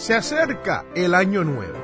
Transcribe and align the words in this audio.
Se 0.00 0.14
acerca 0.14 0.86
el 0.94 1.14
año 1.14 1.44
nuevo. 1.44 1.76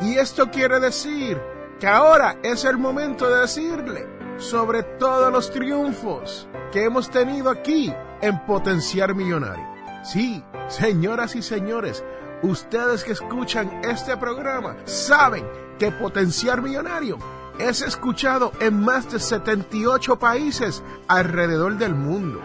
Y 0.00 0.18
esto 0.18 0.50
quiere 0.50 0.80
decir 0.80 1.40
que 1.78 1.86
ahora 1.86 2.40
es 2.42 2.64
el 2.64 2.76
momento 2.76 3.30
de 3.30 3.42
decirle 3.42 4.04
sobre 4.36 4.82
todos 4.82 5.32
los 5.32 5.52
triunfos 5.52 6.48
que 6.72 6.82
hemos 6.82 7.08
tenido 7.08 7.48
aquí 7.48 7.94
en 8.20 8.44
Potenciar 8.46 9.14
Millonario. 9.14 9.64
Sí, 10.02 10.42
señoras 10.66 11.36
y 11.36 11.42
señores, 11.42 12.02
ustedes 12.42 13.04
que 13.04 13.12
escuchan 13.12 13.80
este 13.84 14.16
programa 14.16 14.74
saben 14.84 15.48
que 15.78 15.92
Potenciar 15.92 16.60
Millonario 16.60 17.16
es 17.60 17.80
escuchado 17.80 18.50
en 18.58 18.80
más 18.80 19.08
de 19.12 19.20
78 19.20 20.18
países 20.18 20.82
alrededor 21.06 21.78
del 21.78 21.94
mundo. 21.94 22.40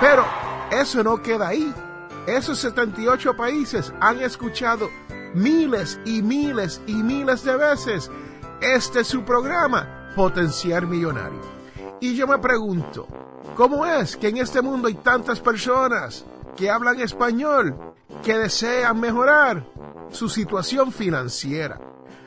Pero 0.00 0.24
eso 0.72 1.04
no 1.04 1.22
queda 1.22 1.46
ahí. 1.46 1.72
Esos 2.26 2.58
78 2.60 3.36
países 3.36 3.92
han 4.00 4.20
escuchado 4.20 4.88
miles 5.34 5.98
y 6.04 6.22
miles 6.22 6.80
y 6.86 6.94
miles 6.94 7.44
de 7.44 7.56
veces 7.56 8.10
este 8.62 9.00
es 9.00 9.08
su 9.08 9.24
programa, 9.24 10.12
Potenciar 10.14 10.86
Millonario. 10.86 11.40
Y 12.00 12.14
yo 12.14 12.28
me 12.28 12.38
pregunto, 12.38 13.08
¿cómo 13.56 13.84
es 13.84 14.16
que 14.16 14.28
en 14.28 14.36
este 14.36 14.62
mundo 14.62 14.86
hay 14.86 14.94
tantas 14.94 15.40
personas 15.40 16.24
que 16.56 16.70
hablan 16.70 17.00
español 17.00 17.76
que 18.22 18.38
desean 18.38 19.00
mejorar 19.00 19.66
su 20.12 20.28
situación 20.28 20.92
financiera? 20.92 21.80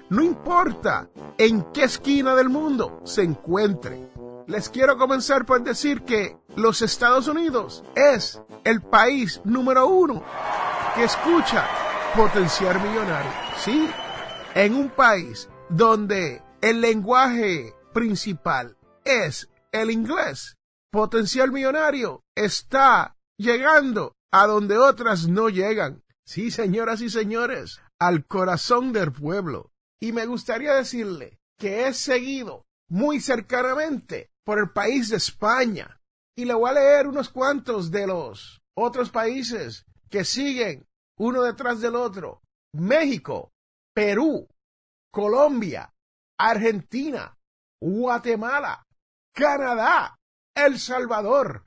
No 0.10 0.22
importa 0.24 1.08
en 1.38 1.62
qué 1.72 1.86
esquina 1.86 2.36
del 2.36 2.50
mundo 2.50 3.00
se 3.06 3.24
encuentre. 3.24 4.10
Les 4.48 4.70
quiero 4.70 4.98
comenzar 4.98 5.46
por 5.46 5.64
decir 5.64 6.02
que 6.02 6.36
los 6.56 6.82
Estados 6.82 7.28
Unidos 7.28 7.84
es 7.96 8.42
el 8.64 8.82
país 8.82 9.42
número 9.44 9.88
uno 9.88 10.24
que 10.96 11.04
escucha 11.04 11.68
potenciar 12.16 12.82
millonario. 12.82 13.32
Sí, 13.58 13.90
en 14.54 14.76
un 14.76 14.90
país 14.90 15.50
donde 15.70 16.42
el 16.62 16.82
lenguaje 16.82 17.74
principal 17.94 18.78
es 19.04 19.50
el 19.72 19.92
inglés, 19.92 20.56
potencial 20.92 21.52
millonario 21.52 22.24
está 22.36 23.18
llegando 23.38 24.16
a 24.32 24.48
donde 24.48 24.78
otras 24.78 25.28
no 25.28 25.50
llegan. 25.50 26.04
Sí, 26.26 26.52
señoras 26.52 27.02
y 27.02 27.10
señores, 27.10 27.82
al 28.00 28.26
corazón 28.26 28.94
del 28.94 29.12
pueblo. 29.12 29.72
Y 30.00 30.12
me 30.12 30.26
gustaría 30.26 30.74
decirle 30.74 31.40
que 31.58 31.88
es 31.88 31.98
seguido 31.98 32.66
muy 32.90 33.20
cercanamente 33.20 34.30
por 34.44 34.60
el 34.60 34.70
país 34.70 35.10
de 35.10 35.18
España, 35.18 35.95
y 36.36 36.46
le 36.46 36.54
voy 36.54 36.70
a 36.70 36.74
leer 36.74 37.08
unos 37.08 37.30
cuantos 37.30 37.92
de 37.92 38.08
los 38.08 38.62
otros 38.76 39.10
países 39.10 39.86
que 40.10 40.26
siguen 40.26 40.86
uno 41.18 41.42
detrás 41.42 41.80
del 41.80 41.96
otro. 41.96 42.42
México, 42.74 43.54
Perú, 43.94 44.48
Colombia, 45.12 45.94
Argentina, 46.38 47.38
Guatemala, 47.80 48.86
Canadá, 49.34 50.18
El 50.54 50.78
Salvador, 50.80 51.66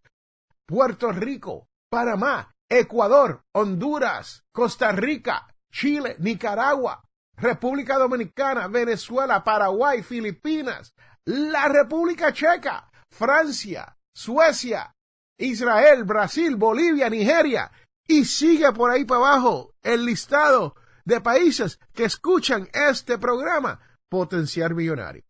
Puerto 0.67 1.13
Rico, 1.13 1.69
Panamá, 1.91 2.55
Ecuador, 2.69 3.43
Honduras, 3.53 4.45
Costa 4.53 4.93
Rica, 4.93 5.47
Chile, 5.73 6.17
Nicaragua, 6.19 7.03
República 7.37 7.97
Dominicana, 7.97 8.69
Venezuela, 8.69 9.43
Paraguay, 9.43 10.03
Filipinas, 10.03 10.93
la 11.25 11.69
República 11.69 12.33
Checa, 12.33 12.91
Francia, 13.11 13.98
Suecia, 14.19 14.97
Israel, 15.39 16.03
Brasil, 16.03 16.57
Bolivia, 16.57 17.09
Nigeria, 17.09 17.71
y 18.05 18.25
sigue 18.25 18.73
por 18.73 18.91
ahí 18.91 19.05
para 19.05 19.21
abajo 19.21 19.75
el 19.81 20.05
listado 20.05 20.75
de 21.05 21.21
países 21.21 21.79
que 21.95 22.07
escuchan 22.07 22.69
este 22.73 23.17
programa, 23.17 23.79
Potenciar 24.09 24.75
Millonario. 24.75 25.23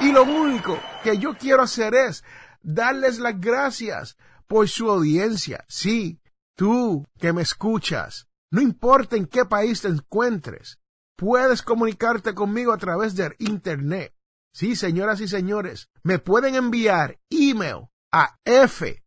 Y 0.00 0.12
lo 0.12 0.22
único 0.22 0.78
que 1.02 1.18
yo 1.18 1.36
quiero 1.36 1.62
hacer 1.62 1.92
es 1.96 2.22
darles 2.62 3.18
las 3.18 3.40
gracias 3.40 4.16
por 4.46 4.68
su 4.68 4.88
audiencia. 4.88 5.64
Sí, 5.66 6.20
tú 6.56 7.04
que 7.18 7.32
me 7.32 7.42
escuchas, 7.42 8.28
no 8.52 8.60
importa 8.60 9.16
en 9.16 9.26
qué 9.26 9.44
país 9.44 9.82
te 9.82 9.88
encuentres, 9.88 10.78
puedes 11.16 11.62
comunicarte 11.62 12.32
conmigo 12.32 12.72
a 12.72 12.78
través 12.78 13.16
del 13.16 13.34
Internet. 13.40 14.14
Sí, 14.52 14.76
señoras 14.76 15.20
y 15.20 15.28
señores, 15.28 15.88
me 16.02 16.18
pueden 16.18 16.56
enviar 16.56 17.18
email 17.30 17.86
a 18.12 18.36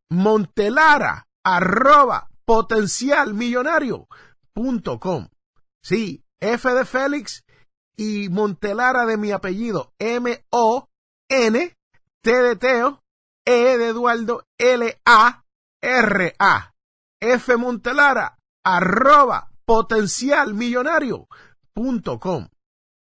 fmontelara 0.09 1.27
arroba 1.43 2.29
potencialmillonario.com. 2.45 5.27
Sí, 5.81 6.23
F 6.39 6.73
de 6.73 6.85
Félix 6.85 7.43
y 7.97 8.29
Montelara 8.29 9.05
de 9.05 9.17
mi 9.17 9.31
apellido, 9.31 9.91
M-O-N, 9.99 11.75
T 12.21 12.41
de 12.41 12.55
Teo, 12.55 13.03
E 13.45 13.77
de 13.77 13.89
Eduardo, 13.89 14.47
L-A-R-A. 14.57 15.43
F 17.19 17.57
Montelara 17.57 18.37
potencialmillonario.com. 19.65 22.47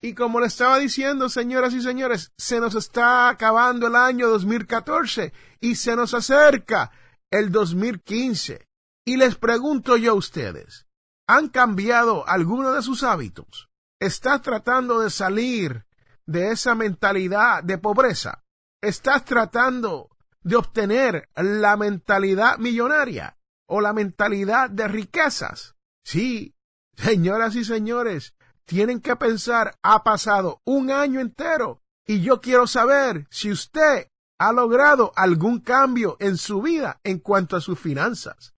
Y 0.02 0.14
como 0.14 0.40
le 0.40 0.46
estaba 0.46 0.78
diciendo, 0.78 1.28
señoras 1.28 1.72
y 1.72 1.82
señores, 1.82 2.32
se 2.36 2.60
nos 2.60 2.74
está 2.74 3.28
acabando 3.28 3.86
el 3.86 3.96
año 3.96 4.28
2014 4.28 5.32
y 5.60 5.76
se 5.76 5.96
nos 5.96 6.14
acerca 6.14 6.90
el 7.30 7.50
2015. 7.50 8.68
Y 9.04 9.16
les 9.16 9.36
pregunto 9.36 9.96
yo 9.96 10.12
a 10.12 10.16
ustedes, 10.16 10.86
¿han 11.26 11.48
cambiado 11.48 12.28
alguno 12.28 12.72
de 12.72 12.82
sus 12.82 13.02
hábitos? 13.02 13.68
¿Estás 14.00 14.42
tratando 14.42 15.00
de 15.00 15.10
salir 15.10 15.86
de 16.26 16.50
esa 16.50 16.74
mentalidad 16.74 17.62
de 17.62 17.78
pobreza? 17.78 18.44
¿Estás 18.82 19.24
tratando 19.24 20.10
de 20.42 20.56
obtener 20.56 21.30
la 21.34 21.76
mentalidad 21.76 22.58
millonaria 22.58 23.38
o 23.66 23.80
la 23.80 23.92
mentalidad 23.92 24.68
de 24.68 24.86
riquezas? 24.88 25.74
Sí, 26.04 26.54
señoras 26.96 27.56
y 27.56 27.64
señores, 27.64 28.35
tienen 28.66 29.00
que 29.00 29.16
pensar, 29.16 29.78
ha 29.82 30.04
pasado 30.04 30.60
un 30.64 30.90
año 30.90 31.20
entero 31.20 31.80
y 32.06 32.20
yo 32.20 32.40
quiero 32.40 32.66
saber 32.66 33.26
si 33.30 33.50
usted 33.50 34.08
ha 34.38 34.52
logrado 34.52 35.12
algún 35.16 35.60
cambio 35.60 36.18
en 36.20 36.36
su 36.36 36.60
vida 36.60 37.00
en 37.04 37.20
cuanto 37.20 37.56
a 37.56 37.62
sus 37.62 37.80
finanzas. 37.80 38.52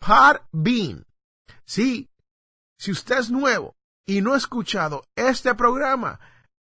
Podbean. 0.00 1.06
Sí, 1.64 2.08
si 2.78 2.92
usted 2.92 3.18
es 3.18 3.30
nuevo 3.30 3.76
y 4.06 4.20
no 4.20 4.34
ha 4.34 4.36
escuchado 4.36 5.04
este 5.16 5.54
programa, 5.54 6.20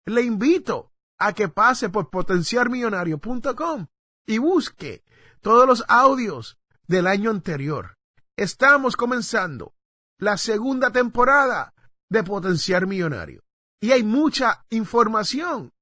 le 0.06 0.22
invito 0.22 0.92
a 1.18 1.32
que 1.32 1.48
pase 1.48 1.88
por 1.88 2.10
potenciarmillonario.com 2.10 3.86
y 4.26 4.38
busque 4.38 5.04
todos 5.40 5.66
los 5.66 5.84
audios 5.88 6.58
del 6.86 7.06
año 7.06 7.30
anterior. 7.30 7.96
Estamos 8.36 8.96
comenzando 8.96 9.74
la 10.18 10.36
segunda 10.36 10.90
temporada 10.90 11.72
de 12.10 12.22
Potenciar 12.22 12.86
Millonario 12.86 13.42
y 13.80 13.92
hay 13.92 14.02
mucha 14.02 14.64
información 14.70 15.72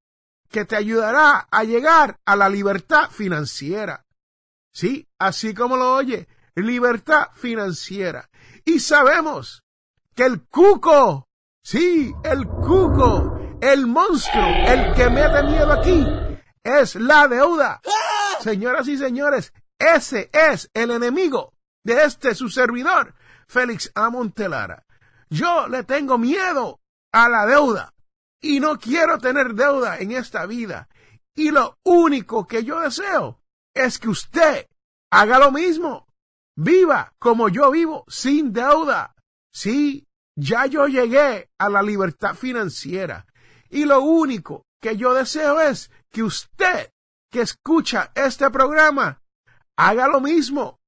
que 0.49 0.65
te 0.65 0.77
ayudará 0.77 1.49
a 1.51 1.65
llegar 1.65 2.21
a 2.25 2.37
la 2.37 2.49
libertad 2.49 3.11
financiera. 3.11 4.05
Sí, 4.73 5.09
así 5.19 5.55
como 5.55 5.77
lo 5.77 5.95
oye, 5.95 6.27
libertad 6.55 7.29
financiera. 7.35 8.31
Y 8.65 8.81
sabemos 8.81 9.63
que 10.15 10.25
el 10.25 10.47
cuco, 10.47 11.29
sí, 11.63 12.13
el 12.25 12.47
cuco, 12.47 13.59
el 13.61 13.87
monstruo, 13.87 14.47
el 14.67 14.95
que 14.95 15.11
mete 15.11 15.43
miedo 15.43 15.73
aquí, 15.73 16.07
es 16.63 16.95
la 16.97 17.29
deuda. 17.29 17.81
Señoras 18.41 18.89
y 18.89 18.97
señores, 18.97 19.53
ese 19.79 20.31
es 20.33 20.71
el 20.75 20.91
enemigo 20.91 21.55
de 21.85 22.05
este 22.05 22.35
su 22.35 22.49
servidor, 22.49 23.15
Félix 23.47 23.91
Amontelara. 23.95 24.85
Yo 25.29 25.69
le 25.69 25.85
tengo 25.85 26.19
miedo 26.19 26.81
a 27.13 27.29
la 27.29 27.47
deuda 27.47 27.95
y 28.41 28.61
no 28.61 28.79
quiero 28.79 29.19
tener 29.19 29.55
deuda 29.55 29.99
en 29.99 30.13
esta 30.13 30.47
vida. 30.47 30.89
Y 31.35 31.51
lo 31.51 31.79
único 31.85 32.47
que 32.47 32.65
yo 32.65 32.81
deseo 32.81 33.42
es 33.75 33.99
que 33.99 34.09
usted 34.09 34.67
haga 35.11 35.39
lo 35.39 35.51
mismo. 35.51 36.07
Viva 36.57 37.15
como 37.19 37.49
yo 37.49 37.71
vivo, 37.71 38.05
sin 38.09 38.53
deuda. 38.53 39.15
Sí, 39.53 40.07
ya 40.37 40.67
yo 40.67 40.87
llegué 40.87 41.51
a 41.59 41.69
la 41.69 41.83
libertad 41.83 42.35
financiera. 42.35 43.27
Y 43.71 43.85
lo 43.85 44.01
único 44.01 44.67
que 44.81 44.97
yo 44.97 45.15
deseo 45.15 45.61
es 45.61 45.91
que 46.11 46.23
usted 46.23 46.91
que 47.31 47.41
escucha 47.41 48.13
este 48.15 48.51
programa 48.51 49.23
haga 49.77 50.09
lo 50.09 50.21
mismo. 50.21 50.81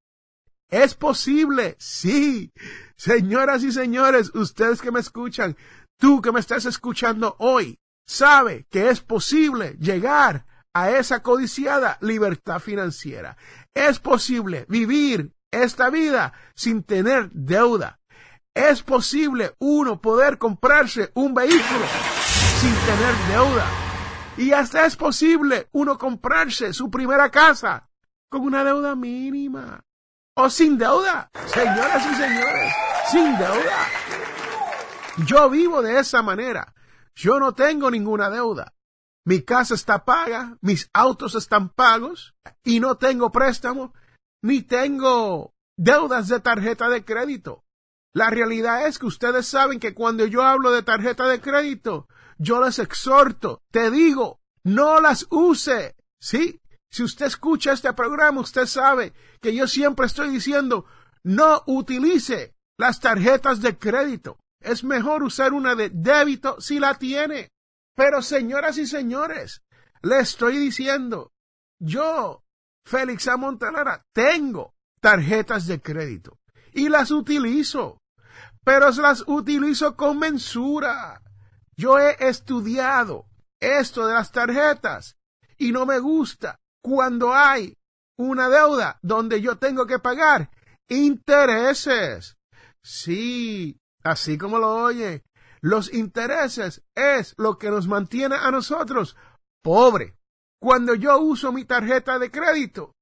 Es 0.68 0.94
posible, 0.94 1.76
sí. 1.78 2.52
Señoras 2.96 3.62
y 3.62 3.72
señores, 3.72 4.30
ustedes 4.34 4.82
que 4.82 4.90
me 4.90 5.00
escuchan, 5.00 5.56
tú 5.98 6.20
que 6.20 6.32
me 6.32 6.40
estás 6.40 6.66
escuchando 6.66 7.36
hoy, 7.38 7.78
sabe 8.06 8.66
que 8.70 8.90
es 8.90 9.00
posible 9.00 9.76
llegar 9.78 10.46
a 10.74 10.90
esa 10.90 11.22
codiciada 11.22 11.96
libertad 12.00 12.58
financiera. 12.58 13.36
Es 13.72 14.00
posible 14.00 14.66
vivir 14.68 15.32
esta 15.50 15.88
vida 15.88 16.32
sin 16.54 16.82
tener 16.82 17.30
deuda. 17.30 18.00
Es 18.52 18.82
posible 18.82 19.54
uno 19.58 20.00
poder 20.00 20.38
comprarse 20.38 21.10
un 21.14 21.32
vehículo 21.32 21.86
sin 22.60 22.74
tener 22.74 23.14
deuda. 23.30 23.66
Y 24.36 24.52
hasta 24.52 24.84
es 24.84 24.96
posible 24.96 25.68
uno 25.72 25.96
comprarse 25.96 26.72
su 26.72 26.90
primera 26.90 27.30
casa 27.30 27.88
con 28.28 28.42
una 28.42 28.64
deuda 28.64 28.96
mínima. 28.96 29.80
O 30.36 30.50
sin 30.50 30.76
deuda, 30.76 31.30
señoras 31.46 32.04
y 32.04 32.14
señores, 32.16 32.72
sin 33.12 33.38
deuda. 33.38 33.86
Yo 35.24 35.48
vivo 35.48 35.80
de 35.80 36.00
esa 36.00 36.22
manera. 36.22 36.74
Yo 37.14 37.38
no 37.38 37.54
tengo 37.54 37.88
ninguna 37.92 38.30
deuda. 38.30 38.73
Mi 39.26 39.42
casa 39.42 39.74
está 39.74 40.04
paga, 40.04 40.58
mis 40.60 40.90
autos 40.92 41.34
están 41.34 41.70
pagos 41.70 42.34
y 42.62 42.80
no 42.80 42.96
tengo 42.96 43.32
préstamo 43.32 43.94
ni 44.42 44.60
tengo 44.60 45.54
deudas 45.78 46.28
de 46.28 46.40
tarjeta 46.40 46.90
de 46.90 47.04
crédito. 47.04 47.64
La 48.14 48.28
realidad 48.28 48.86
es 48.86 48.98
que 48.98 49.06
ustedes 49.06 49.46
saben 49.46 49.80
que 49.80 49.94
cuando 49.94 50.26
yo 50.26 50.42
hablo 50.42 50.70
de 50.70 50.82
tarjeta 50.82 51.26
de 51.26 51.40
crédito, 51.40 52.06
yo 52.38 52.62
les 52.62 52.78
exhorto, 52.78 53.62
te 53.70 53.90
digo, 53.90 54.40
no 54.62 55.00
las 55.00 55.26
use. 55.30 55.96
Sí, 56.20 56.60
si 56.90 57.02
usted 57.02 57.26
escucha 57.26 57.72
este 57.72 57.92
programa, 57.94 58.42
usted 58.42 58.66
sabe 58.66 59.14
que 59.40 59.54
yo 59.54 59.66
siempre 59.66 60.06
estoy 60.06 60.28
diciendo, 60.28 60.84
no 61.22 61.62
utilice 61.66 62.54
las 62.78 63.00
tarjetas 63.00 63.62
de 63.62 63.78
crédito. 63.78 64.38
Es 64.60 64.84
mejor 64.84 65.22
usar 65.22 65.54
una 65.54 65.74
de 65.74 65.90
débito 65.90 66.60
si 66.60 66.78
la 66.78 66.94
tiene. 66.94 67.50
Pero 67.94 68.22
señoras 68.22 68.78
y 68.78 68.86
señores, 68.86 69.62
le 70.02 70.18
estoy 70.18 70.58
diciendo, 70.58 71.32
yo, 71.78 72.44
Félix 72.84 73.28
Amontalara, 73.28 74.04
tengo 74.12 74.74
tarjetas 75.00 75.66
de 75.66 75.80
crédito 75.80 76.38
y 76.72 76.88
las 76.88 77.10
utilizo, 77.10 78.02
pero 78.64 78.90
las 78.90 79.24
utilizo 79.26 79.96
con 79.96 80.18
mensura. 80.18 81.22
Yo 81.76 81.98
he 81.98 82.16
estudiado 82.28 83.26
esto 83.60 84.06
de 84.06 84.14
las 84.14 84.32
tarjetas 84.32 85.16
y 85.56 85.72
no 85.72 85.86
me 85.86 85.98
gusta 85.98 86.60
cuando 86.82 87.34
hay 87.34 87.76
una 88.16 88.48
deuda 88.48 88.98
donde 89.02 89.40
yo 89.40 89.56
tengo 89.56 89.86
que 89.86 89.98
pagar 89.98 90.50
intereses. 90.88 92.36
Sí, 92.82 93.80
así 94.02 94.36
como 94.36 94.58
lo 94.58 94.74
oye, 94.74 95.24
los 95.64 95.90
intereses 95.94 96.82
es 96.94 97.34
lo 97.38 97.56
que 97.56 97.70
nos 97.70 97.88
mantiene 97.88 98.36
a 98.36 98.50
nosotros 98.50 99.16
pobre. 99.62 100.14
Cuando 100.60 100.94
yo 100.94 101.18
uso 101.18 101.52
mi 101.52 101.64
tarjeta 101.64 102.18
de 102.18 102.30
crédito, 102.30 102.92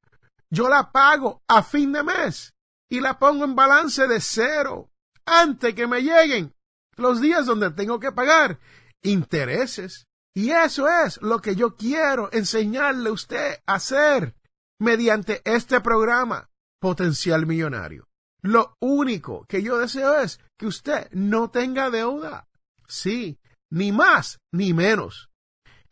yo 0.49 0.69
la 0.69 0.93
pago 0.93 1.43
a 1.49 1.65
fin 1.65 1.91
de 1.91 2.05
mes 2.05 2.55
y 2.89 3.01
la 3.01 3.19
pongo 3.19 3.45
en 3.45 3.57
balance 3.57 4.07
de 4.07 4.21
cero 4.21 4.91
antes 5.27 5.75
que 5.75 5.89
me 5.89 6.03
lleguen 6.03 6.55
los 6.97 7.21
días 7.21 7.47
donde 7.47 7.73
tengo 7.73 7.99
que 7.99 8.13
pagar 8.13 8.61
intereses. 9.03 10.07
Y 10.33 10.51
eso 10.51 10.89
es 10.89 11.21
lo 11.21 11.41
que 11.41 11.57
yo 11.57 11.75
quiero 11.75 12.31
enseñarle 12.31 13.09
a 13.09 13.13
usted 13.13 13.59
a 13.67 13.75
hacer 13.75 14.37
mediante 14.79 15.43
este 15.45 15.81
programa 15.81 16.49
Potencial 16.81 17.45
Millonario. 17.45 18.07
Lo 18.41 18.77
único 18.81 19.47
que 19.49 19.63
yo 19.63 19.79
deseo 19.79 20.21
es 20.21 20.39
que 20.57 20.67
usted 20.67 21.11
no 21.11 21.51
tenga 21.51 21.91
deuda. 21.91 22.49
Sí, 22.87 23.39
ni 23.71 23.93
más 23.93 24.39
ni 24.53 24.73
menos. 24.73 25.31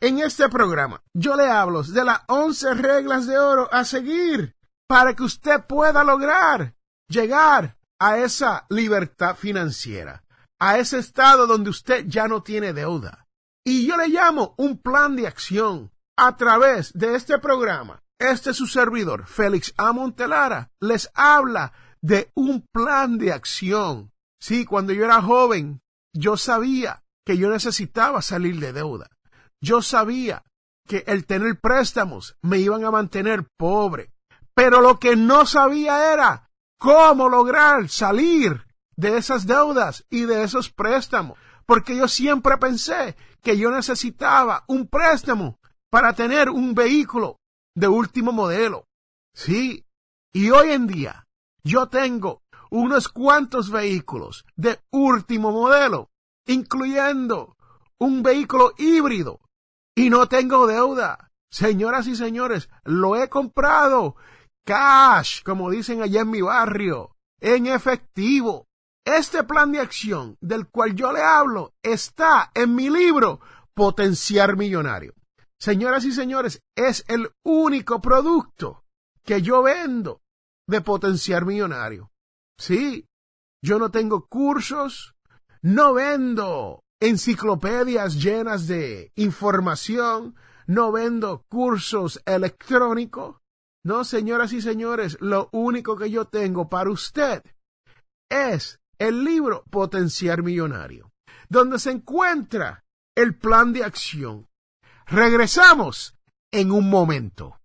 En 0.01 0.19
este 0.19 0.49
programa 0.49 1.03
yo 1.15 1.37
le 1.37 1.49
hablo 1.49 1.83
de 1.83 2.05
las 2.05 2.23
once 2.29 2.73
reglas 2.75 3.27
de 3.27 3.39
oro 3.39 3.69
a 3.73 3.85
seguir 3.85 4.57
para 4.89 5.15
que 5.15 5.23
usted 5.23 5.67
pueda 5.67 6.03
lograr 6.03 6.75
llegar 7.09 7.77
a 8.01 8.19
esa 8.19 8.67
libertad 8.71 9.37
financiera, 9.37 10.25
a 10.59 10.79
ese 10.79 10.99
estado 10.99 11.47
donde 11.47 11.71
usted 11.71 12.07
ya 12.07 12.29
no 12.29 12.43
tiene 12.43 12.73
deuda. 12.73 13.27
Y 13.65 13.87
yo 13.87 13.97
le 13.97 14.09
llamo 14.09 14.55
un 14.57 14.79
plan 14.79 15.17
de 15.17 15.27
acción 15.27 15.93
a 16.17 16.37
través 16.37 16.93
de 16.95 17.15
este 17.15 17.39
programa. 17.39 18.03
Este 18.19 18.51
es 18.51 18.57
su 18.57 18.67
servidor, 18.67 19.27
Félix 19.27 19.75
A. 19.77 19.93
Montelara, 19.93 20.71
les 20.81 21.11
habla 21.15 21.73
de 22.01 22.31
un 22.35 22.67
plan 22.73 23.19
de 23.19 23.33
acción. 23.33 24.13
Sí, 24.41 24.65
cuando 24.65 24.93
yo 24.93 25.05
era 25.05 25.21
joven, 25.21 25.83
yo 26.15 26.37
sabía 26.37 27.03
que 27.25 27.37
yo 27.37 27.51
necesitaba 27.51 28.23
salir 28.23 28.59
de 28.61 28.73
deuda. 28.73 29.09
Yo 29.61 29.83
sabía 29.83 30.45
que 30.87 31.05
el 31.07 31.27
tener 31.27 31.61
préstamos 31.61 32.37
me 32.43 32.59
iban 32.59 32.85
a 32.85 32.91
mantener 32.91 33.47
pobre. 33.57 34.13
Pero 34.55 34.81
lo 34.81 34.99
que 34.99 35.17
no 35.17 35.47
sabía 35.47 36.13
era 36.13 36.51
cómo 36.79 37.29
lograr 37.29 37.89
salir 37.89 38.67
de 38.97 39.17
esas 39.17 39.47
deudas 39.47 40.05
y 40.11 40.23
de 40.23 40.43
esos 40.43 40.71
préstamos. 40.71 41.39
Porque 41.67 41.97
yo 41.97 42.09
siempre 42.09 42.59
pensé 42.59 43.17
que 43.43 43.57
yo 43.57 43.71
necesitaba 43.71 44.65
un 44.67 44.89
préstamo 44.89 45.59
para 45.91 46.15
tener 46.15 46.51
un 46.51 46.75
vehículo 46.75 47.39
de 47.75 47.89
último 47.89 48.33
modelo. 48.33 48.87
Sí, 49.35 49.87
y 50.33 50.51
hoy 50.51 50.71
en 50.71 50.87
día 50.87 51.27
yo 51.63 51.89
tengo 51.89 52.43
unos 52.71 53.09
cuantos 53.09 53.71
vehículos 53.71 54.45
de 54.57 54.81
último 54.91 55.53
modelo, 55.53 56.11
incluyendo 56.47 57.57
un 57.99 58.23
vehículo 58.23 58.73
híbrido, 58.79 59.41
y 59.95 60.09
no 60.09 60.29
tengo 60.29 60.67
deuda. 60.67 61.31
Señoras 61.51 62.07
y 62.07 62.17
señores, 62.17 62.71
lo 62.85 63.17
he 63.17 63.29
comprado 63.29 64.17
cash, 64.65 65.43
como 65.43 65.71
dicen 65.71 66.01
allá 66.01 66.23
en 66.23 66.31
mi 66.31 66.41
barrio, 66.41 67.17
en 67.41 67.67
efectivo. 67.67 68.67
Este 69.05 69.43
plan 69.45 69.73
de 69.73 69.81
acción 69.81 70.37
del 70.41 70.69
cual 70.69 70.95
yo 70.95 71.13
le 71.13 71.23
hablo 71.23 71.73
está 71.83 72.53
en 72.55 72.75
mi 72.75 72.91
libro 72.91 73.41
Potenciar 73.75 74.57
Millonario. 74.57 75.15
Señoras 75.59 76.05
y 76.05 76.13
señores, 76.13 76.63
es 76.77 77.05
el 77.09 77.31
único 77.43 78.01
producto 78.01 78.85
que 79.25 79.43
yo 79.43 79.63
vendo 79.63 80.23
de 80.67 80.81
Potenciar 80.81 81.45
Millonario. 81.45 82.10
Sí, 82.61 83.09
yo 83.65 83.79
no 83.79 83.91
tengo 83.91 84.27
cursos, 84.27 85.15
no 85.63 85.95
vendo 85.95 86.85
enciclopedias 87.01 88.23
llenas 88.23 88.67
de 88.67 89.13
información, 89.15 90.37
no 90.67 90.93
vendo 90.93 91.47
cursos 91.49 92.21
electrónicos. 92.27 93.39
No, 93.83 94.05
señoras 94.05 94.53
y 94.53 94.61
señores, 94.61 95.17
lo 95.23 95.49
único 95.53 95.97
que 95.97 96.11
yo 96.11 96.27
tengo 96.27 96.69
para 96.69 96.91
usted 96.91 97.43
es 98.31 98.79
el 98.99 99.25
libro 99.25 99.65
Potenciar 99.71 100.43
Millonario, 100.43 101.13
donde 101.49 101.79
se 101.79 101.93
encuentra 101.93 102.85
el 103.17 103.39
plan 103.39 103.73
de 103.73 103.85
acción. 103.85 104.49
Regresamos 105.07 106.15
en 106.53 106.73
un 106.73 106.91
momento. 106.91 107.60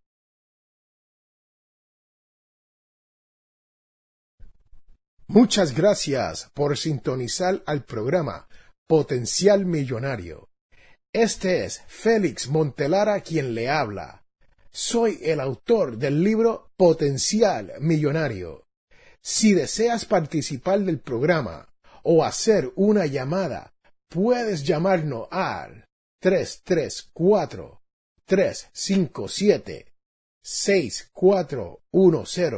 Muchas 5.27 5.73
gracias 5.73 6.51
por 6.53 6.77
sintonizar 6.77 7.63
al 7.65 7.83
programa 7.83 8.47
Potencial 8.87 9.65
Millonario. 9.65 10.49
Este 11.11 11.65
es 11.65 11.81
Félix 11.87 12.47
Montelara 12.47 13.19
quien 13.21 13.55
le 13.55 13.67
habla. 13.67 14.23
Soy 14.69 15.17
el 15.23 15.39
autor 15.39 15.97
del 15.97 16.23
libro 16.23 16.69
Potencial 16.77 17.73
Millonario. 17.79 18.67
Si 19.19 19.55
deseas 19.55 20.05
participar 20.05 20.81
del 20.81 20.99
programa 20.99 21.73
o 22.03 22.23
hacer 22.23 22.71
una 22.75 23.07
llamada, 23.07 23.73
puedes 24.09 24.63
llamarnos 24.63 25.27
al 25.31 25.87
334 26.21 27.81
357 28.27 29.91
6410 30.43 32.53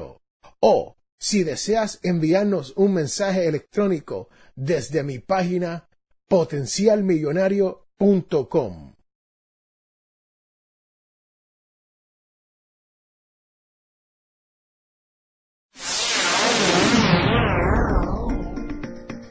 o 0.60 0.97
si 1.20 1.44
deseas 1.44 2.00
enviarnos 2.04 2.74
un 2.76 2.94
mensaje 2.94 3.48
electrónico 3.48 4.30
desde 4.56 5.02
mi 5.04 5.18
página 5.20 5.88
potencialmillonario.com. 6.28 8.94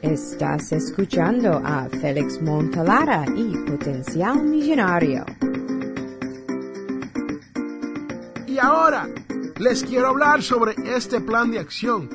Estás 0.02 0.73
escuchando 0.73 1.61
a 1.64 1.88
Félix 1.88 2.40
Montalara 2.40 3.25
y 3.37 3.57
Potencial 3.69 4.43
Millonario. 4.45 5.26
Y 8.47 8.59
ahora 8.59 9.09
les 9.58 9.82
quiero 9.84 10.08
hablar 10.08 10.42
sobre 10.42 10.75
este 10.84 11.20
plan 11.20 11.50
de 11.50 11.58
acción. 11.58 12.08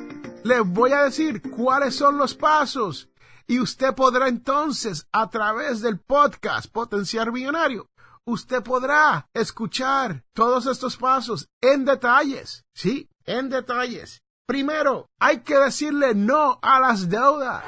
Les 0.44 0.64
voy 0.64 0.92
a 0.92 1.04
decir 1.04 1.42
cuáles 1.50 1.96
son 1.96 2.18
los 2.18 2.34
pasos 2.34 3.08
y 3.46 3.60
usted 3.60 3.94
podrá 3.94 4.28
entonces 4.28 5.06
a 5.12 5.28
través 5.28 5.80
del 5.80 5.98
podcast 5.98 6.70
Potenciar 6.70 7.32
Millonario, 7.32 7.88
usted 8.24 8.62
podrá 8.62 9.28
escuchar 9.34 10.24
todos 10.32 10.66
estos 10.66 10.96
pasos 10.96 11.48
en 11.60 11.84
detalles, 11.84 12.64
¿sí? 12.74 13.08
En 13.24 13.48
detalles. 13.48 14.22
Primero, 14.46 15.08
hay 15.18 15.40
que 15.40 15.56
decirle 15.56 16.14
no 16.14 16.58
a 16.62 16.80
las 16.80 17.08
deudas. 17.08 17.64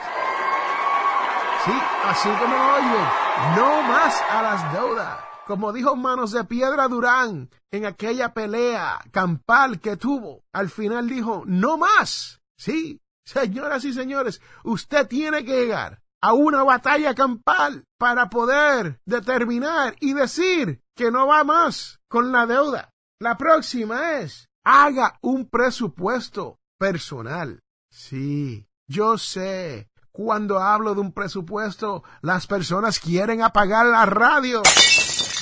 Sí, 1.65 1.73
así 2.05 2.29
como 2.29 2.57
lo 2.57 2.75
oyen, 2.75 3.09
no 3.57 3.83
más 3.83 4.23
a 4.31 4.43
las 4.43 4.73
deudas. 4.73 5.24
Como 5.47 5.75
dijo 5.75 5.95
Manos 5.95 6.33
de 6.33 6.45
Piedra 6.45 6.89
Durán 6.89 7.51
en 7.71 7.85
aquella 7.85 8.33
pelea 8.33 9.05
campal 9.11 9.79
que 9.79 9.99
tuvo, 9.99 10.43
al 10.53 10.71
final 10.71 11.07
dijo, 11.07 11.43
no 11.47 11.77
más. 11.77 12.41
Sí, 12.57 13.03
señoras 13.27 13.85
y 13.85 13.93
señores, 13.93 14.41
usted 14.63 15.07
tiene 15.07 15.45
que 15.45 15.53
llegar 15.53 16.01
a 16.23 16.33
una 16.33 16.63
batalla 16.63 17.15
campal 17.15 17.85
para 17.99 18.31
poder 18.31 19.01
determinar 19.05 19.95
y 20.01 20.15
decir 20.15 20.81
que 20.97 21.11
no 21.11 21.27
va 21.27 21.45
más 21.45 22.01
con 22.09 22.33
la 22.33 22.47
deuda. 22.47 22.91
La 23.21 23.37
próxima 23.37 24.13
es, 24.21 24.49
haga 24.65 25.19
un 25.21 25.51
presupuesto 25.51 26.59
personal. 26.79 27.61
Sí, 27.91 28.67
yo 28.89 29.19
sé, 29.19 29.91
cuando 30.11 30.59
hablo 30.59 30.95
de 30.95 31.03
un 31.03 31.13
presupuesto, 31.13 32.03
las 32.23 32.47
personas 32.47 32.99
quieren 32.99 33.43
apagar 33.43 33.85
la 33.85 34.07
radio 34.07 34.63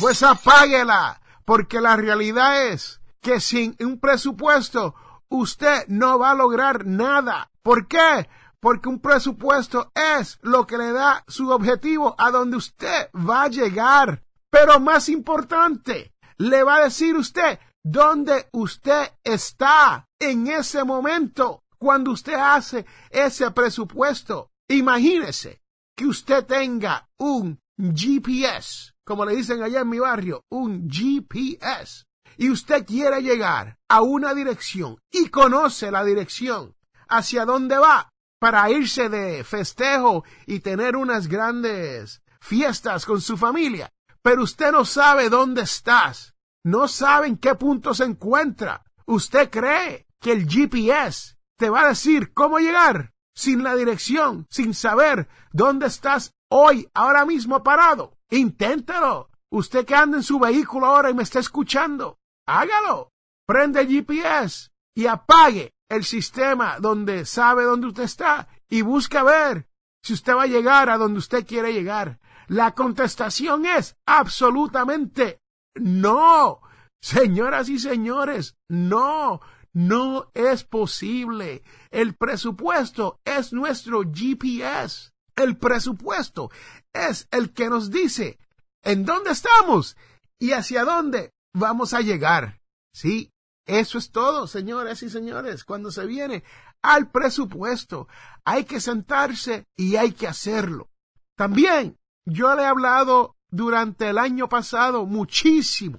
pues 0.02 0.24
apáguela, 0.24 1.22
porque 1.44 1.80
la 1.80 1.94
realidad 1.94 2.66
es 2.66 3.00
que 3.20 3.38
sin 3.38 3.76
un 3.78 4.00
presupuesto 4.00 4.96
usted 5.28 5.86
no 5.86 6.18
va 6.18 6.32
a 6.32 6.34
lograr 6.34 6.84
nada. 6.86 7.52
¿Por 7.62 7.86
qué? 7.86 8.28
Porque 8.58 8.88
un 8.88 8.98
presupuesto 8.98 9.92
es 9.94 10.40
lo 10.42 10.66
que 10.66 10.76
le 10.76 10.90
da 10.90 11.22
su 11.28 11.48
objetivo 11.50 12.16
a 12.18 12.32
donde 12.32 12.56
usted 12.56 13.10
va 13.14 13.44
a 13.44 13.48
llegar. 13.48 14.24
Pero 14.50 14.80
más 14.80 15.08
importante, 15.08 16.12
le 16.36 16.64
va 16.64 16.78
a 16.78 16.84
decir 16.84 17.14
usted 17.14 17.60
dónde 17.84 18.48
usted 18.50 19.12
está 19.22 20.08
en 20.18 20.48
ese 20.48 20.82
momento 20.82 21.62
cuando 21.78 22.10
usted 22.10 22.34
hace 22.34 22.84
ese 23.08 23.52
presupuesto. 23.52 24.50
Imagínese 24.66 25.62
que 25.96 26.06
usted 26.06 26.44
tenga 26.44 27.08
un 27.18 27.60
GPS 27.78 28.91
como 29.04 29.24
le 29.24 29.36
dicen 29.36 29.62
allá 29.62 29.80
en 29.80 29.88
mi 29.88 29.98
barrio, 29.98 30.44
un 30.50 30.88
GPS. 30.88 32.04
Y 32.36 32.50
usted 32.50 32.86
quiere 32.86 33.22
llegar 33.22 33.78
a 33.88 34.02
una 34.02 34.34
dirección 34.34 34.98
y 35.10 35.28
conoce 35.28 35.90
la 35.90 36.04
dirección 36.04 36.74
hacia 37.08 37.44
dónde 37.44 37.76
va 37.76 38.08
para 38.40 38.70
irse 38.70 39.08
de 39.08 39.44
festejo 39.44 40.24
y 40.46 40.60
tener 40.60 40.96
unas 40.96 41.28
grandes 41.28 42.22
fiestas 42.40 43.06
con 43.06 43.20
su 43.20 43.36
familia. 43.36 43.92
Pero 44.22 44.42
usted 44.42 44.72
no 44.72 44.84
sabe 44.84 45.28
dónde 45.28 45.62
estás, 45.62 46.34
no 46.64 46.88
sabe 46.88 47.26
en 47.26 47.36
qué 47.36 47.54
punto 47.54 47.94
se 47.94 48.04
encuentra. 48.04 48.82
Usted 49.06 49.50
cree 49.50 50.06
que 50.20 50.32
el 50.32 50.48
GPS 50.48 51.36
te 51.56 51.68
va 51.68 51.82
a 51.82 51.88
decir 51.88 52.32
cómo 52.32 52.58
llegar 52.58 53.12
sin 53.34 53.62
la 53.62 53.74
dirección, 53.74 54.46
sin 54.50 54.74
saber 54.74 55.28
dónde 55.52 55.86
estás 55.86 56.32
hoy, 56.48 56.88
ahora 56.94 57.24
mismo 57.24 57.62
parado. 57.62 58.16
Inténtalo. 58.32 59.28
Usted 59.50 59.84
que 59.84 59.94
anda 59.94 60.16
en 60.16 60.22
su 60.22 60.38
vehículo 60.38 60.86
ahora 60.86 61.10
y 61.10 61.14
me 61.14 61.22
está 61.22 61.38
escuchando, 61.38 62.18
hágalo. 62.46 63.12
Prende 63.46 63.82
el 63.82 63.88
GPS 63.88 64.70
y 64.96 65.06
apague 65.06 65.74
el 65.90 66.04
sistema 66.04 66.78
donde 66.78 67.26
sabe 67.26 67.64
dónde 67.64 67.88
usted 67.88 68.04
está 68.04 68.48
y 68.70 68.80
busca 68.80 69.22
ver 69.22 69.68
si 70.02 70.14
usted 70.14 70.34
va 70.34 70.44
a 70.44 70.46
llegar 70.46 70.88
a 70.88 70.96
donde 70.96 71.18
usted 71.18 71.46
quiere 71.46 71.74
llegar. 71.74 72.18
La 72.48 72.74
contestación 72.74 73.66
es 73.66 73.96
absolutamente 74.06 75.42
no. 75.74 76.62
Señoras 77.02 77.68
y 77.68 77.78
señores, 77.78 78.56
no, 78.68 79.42
no 79.74 80.30
es 80.32 80.64
posible. 80.64 81.62
El 81.90 82.14
presupuesto 82.14 83.20
es 83.26 83.52
nuestro 83.52 84.02
GPS. 84.10 85.12
El 85.36 85.56
presupuesto 85.56 86.50
es 86.92 87.28
el 87.30 87.52
que 87.52 87.68
nos 87.68 87.90
dice 87.90 88.38
en 88.82 89.04
dónde 89.04 89.30
estamos 89.30 89.96
y 90.38 90.52
hacia 90.52 90.84
dónde 90.84 91.32
vamos 91.52 91.94
a 91.94 92.00
llegar. 92.00 92.60
Sí, 92.92 93.32
eso 93.66 93.98
es 93.98 94.10
todo, 94.10 94.46
señores 94.46 95.02
y 95.02 95.10
señores. 95.10 95.64
Cuando 95.64 95.90
se 95.90 96.06
viene 96.06 96.42
al 96.82 97.10
presupuesto, 97.10 98.08
hay 98.44 98.64
que 98.64 98.80
sentarse 98.80 99.66
y 99.76 99.96
hay 99.96 100.12
que 100.12 100.26
hacerlo. 100.26 100.90
También 101.36 101.98
yo 102.26 102.54
le 102.54 102.62
he 102.62 102.66
hablado 102.66 103.36
durante 103.50 104.08
el 104.08 104.18
año 104.18 104.48
pasado 104.48 105.06
muchísimo, 105.06 105.98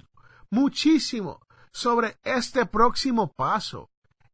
muchísimo 0.50 1.40
sobre 1.72 2.18
este 2.22 2.66
próximo 2.66 3.32
paso. 3.32 3.90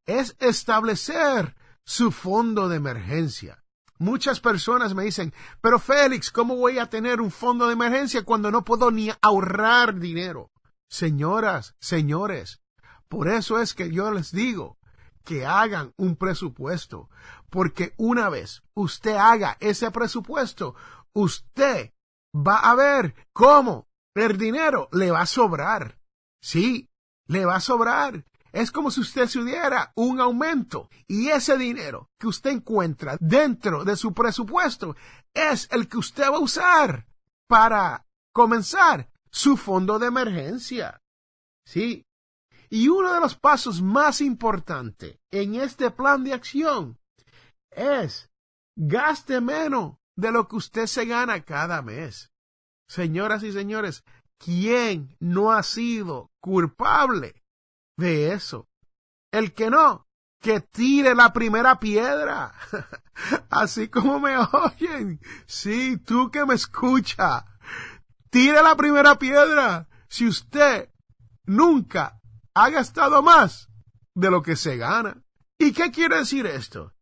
Es 0.06 0.36
establecer 0.40 1.54
su 1.84 2.10
fondo 2.10 2.68
de 2.68 2.76
emergencia. 2.76 3.59
Muchas 4.00 4.40
personas 4.40 4.94
me 4.94 5.04
dicen, 5.04 5.34
pero 5.60 5.78
Félix, 5.78 6.30
¿cómo 6.30 6.56
voy 6.56 6.78
a 6.78 6.88
tener 6.88 7.20
un 7.20 7.30
fondo 7.30 7.66
de 7.66 7.74
emergencia 7.74 8.24
cuando 8.24 8.50
no 8.50 8.64
puedo 8.64 8.90
ni 8.90 9.10
ahorrar 9.20 10.00
dinero? 10.00 10.50
Señoras, 10.88 11.74
señores, 11.80 12.62
por 13.10 13.28
eso 13.28 13.60
es 13.60 13.74
que 13.74 13.92
yo 13.92 14.10
les 14.10 14.32
digo 14.32 14.78
que 15.22 15.44
hagan 15.44 15.92
un 15.98 16.16
presupuesto, 16.16 17.10
porque 17.50 17.92
una 17.98 18.30
vez 18.30 18.62
usted 18.72 19.16
haga 19.16 19.58
ese 19.60 19.90
presupuesto, 19.90 20.74
usted 21.12 21.92
va 22.34 22.56
a 22.56 22.74
ver 22.74 23.14
cómo 23.34 23.86
el 24.14 24.38
dinero 24.38 24.88
le 24.92 25.10
va 25.10 25.20
a 25.20 25.26
sobrar. 25.26 26.00
Sí, 26.42 26.88
le 27.26 27.44
va 27.44 27.56
a 27.56 27.60
sobrar. 27.60 28.24
Es 28.52 28.72
como 28.72 28.90
si 28.90 29.00
usted 29.00 29.26
se 29.26 29.44
diera 29.44 29.92
un 29.94 30.20
aumento 30.20 30.88
y 31.06 31.28
ese 31.28 31.56
dinero 31.56 32.10
que 32.18 32.26
usted 32.26 32.50
encuentra 32.50 33.16
dentro 33.20 33.84
de 33.84 33.96
su 33.96 34.12
presupuesto 34.12 34.96
es 35.34 35.68
el 35.70 35.88
que 35.88 35.98
usted 35.98 36.24
va 36.24 36.36
a 36.36 36.40
usar 36.40 37.06
para 37.46 38.06
comenzar 38.32 39.08
su 39.30 39.56
fondo 39.56 39.98
de 39.98 40.08
emergencia. 40.08 41.00
Sí. 41.64 42.04
Y 42.68 42.88
uno 42.88 43.12
de 43.12 43.20
los 43.20 43.36
pasos 43.36 43.82
más 43.82 44.20
importantes 44.20 45.18
en 45.30 45.56
este 45.56 45.90
plan 45.90 46.24
de 46.24 46.32
acción 46.32 46.98
es 47.70 48.30
gaste 48.76 49.40
menos 49.40 49.96
de 50.16 50.32
lo 50.32 50.48
que 50.48 50.56
usted 50.56 50.86
se 50.86 51.04
gana 51.04 51.42
cada 51.44 51.82
mes. 51.82 52.30
Señoras 52.88 53.42
y 53.42 53.52
señores, 53.52 54.04
¿quién 54.38 55.16
no 55.20 55.52
ha 55.52 55.62
sido 55.62 56.30
culpable 56.40 57.39
de 58.00 58.32
eso? 58.32 58.68
El 59.30 59.54
que 59.54 59.70
no, 59.70 60.08
que 60.40 60.60
tire 60.60 61.14
la 61.14 61.32
primera 61.32 61.78
piedra. 61.78 62.52
Así 63.50 63.88
como 63.88 64.18
me 64.18 64.36
oyen. 64.36 65.20
Sí, 65.46 65.98
tú 65.98 66.30
que 66.30 66.44
me 66.44 66.54
escucha. 66.54 67.44
Tire 68.30 68.62
la 68.62 68.74
primera 68.76 69.18
piedra. 69.18 69.88
Si 70.08 70.26
usted 70.26 70.90
nunca 71.44 72.20
ha 72.54 72.70
gastado 72.70 73.22
más 73.22 73.68
de 74.14 74.30
lo 74.30 74.42
que 74.42 74.56
se 74.56 74.76
gana. 74.76 75.22
¿Y 75.58 75.72
qué 75.72 75.90
quiere 75.90 76.18
decir 76.18 76.46
esto? 76.46 76.94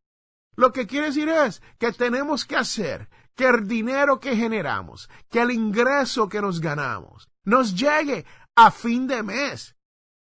Lo 0.57 0.73
que 0.73 0.87
quiere 0.87 1.07
decir 1.07 1.29
es 1.29 1.63
que 1.79 1.93
tenemos 1.93 2.45
que 2.45 2.57
hacer 2.57 3.09
que 3.37 3.47
el 3.47 3.69
dinero 3.69 4.19
que 4.19 4.35
generamos, 4.35 5.09
que 5.31 5.41
el 5.41 5.53
ingreso 5.53 6.29
que 6.29 6.41
nos 6.41 6.61
ganamos, 6.61 7.29
nos 7.45 7.75
llegue 7.75 8.27
a 8.57 8.73
fin 8.73 9.07
de 9.07 9.23
mes. 9.23 9.77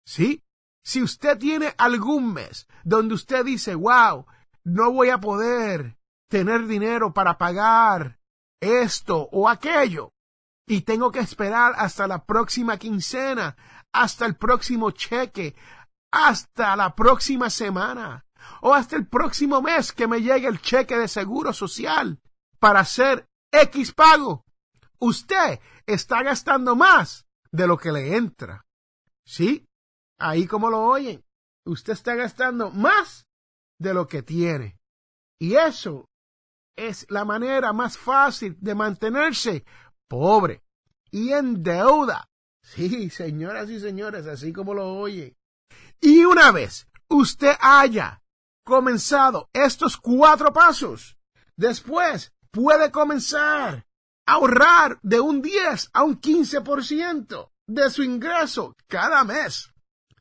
¿Sí? 0.05 0.43
Si 0.83 1.01
usted 1.01 1.37
tiene 1.37 1.73
algún 1.77 2.33
mes 2.33 2.67
donde 2.83 3.15
usted 3.15 3.45
dice, 3.45 3.75
wow, 3.75 4.25
no 4.63 4.91
voy 4.91 5.09
a 5.09 5.19
poder 5.19 5.97
tener 6.29 6.67
dinero 6.67 7.13
para 7.13 7.37
pagar 7.37 8.19
esto 8.59 9.29
o 9.31 9.49
aquello, 9.49 10.13
y 10.67 10.81
tengo 10.81 11.11
que 11.11 11.19
esperar 11.19 11.73
hasta 11.77 12.07
la 12.07 12.25
próxima 12.25 12.77
quincena, 12.77 13.55
hasta 13.91 14.25
el 14.25 14.35
próximo 14.35 14.91
cheque, 14.91 15.55
hasta 16.11 16.75
la 16.75 16.95
próxima 16.95 17.49
semana, 17.49 18.25
o 18.61 18.73
hasta 18.73 18.95
el 18.95 19.07
próximo 19.07 19.61
mes 19.61 19.91
que 19.91 20.07
me 20.07 20.21
llegue 20.21 20.47
el 20.47 20.61
cheque 20.61 20.97
de 20.97 21.07
seguro 21.07 21.53
social 21.53 22.19
para 22.59 22.81
hacer 22.81 23.27
X 23.51 23.93
pago. 23.93 24.45
Usted 24.99 25.59
está 25.85 26.23
gastando 26.23 26.75
más 26.75 27.25
de 27.51 27.67
lo 27.67 27.77
que 27.77 27.91
le 27.91 28.15
entra. 28.15 28.65
¿Sí? 29.25 29.67
Ahí 30.25 30.47
como 30.47 30.69
lo 30.69 30.81
oyen, 30.85 31.21
usted 31.65 31.91
está 31.91 32.15
gastando 32.15 32.71
más 32.71 33.27
de 33.77 33.93
lo 33.93 34.07
que 34.07 34.23
tiene. 34.23 34.79
Y 35.37 35.55
eso 35.55 36.09
es 36.77 37.05
la 37.09 37.25
manera 37.25 37.73
más 37.73 37.97
fácil 37.97 38.55
de 38.61 38.73
mantenerse 38.73 39.65
pobre 40.07 40.63
y 41.11 41.33
en 41.33 41.61
deuda. 41.61 42.29
Sí, 42.63 43.09
señoras 43.09 43.69
y 43.69 43.81
señores, 43.81 44.25
así 44.25 44.53
como 44.53 44.73
lo 44.73 44.93
oye. 44.93 45.35
Y 45.99 46.23
una 46.23 46.53
vez 46.53 46.87
usted 47.09 47.57
haya 47.59 48.23
comenzado 48.63 49.49
estos 49.51 49.97
cuatro 49.97 50.53
pasos, 50.53 51.17
después 51.57 52.31
puede 52.49 52.91
comenzar 52.91 53.85
a 54.25 54.33
ahorrar 54.35 55.01
de 55.01 55.19
un 55.19 55.41
10 55.41 55.89
a 55.91 56.03
un 56.03 56.21
15% 56.21 57.51
de 57.67 57.89
su 57.89 58.03
ingreso 58.03 58.73
cada 58.87 59.25
mes. 59.25 59.72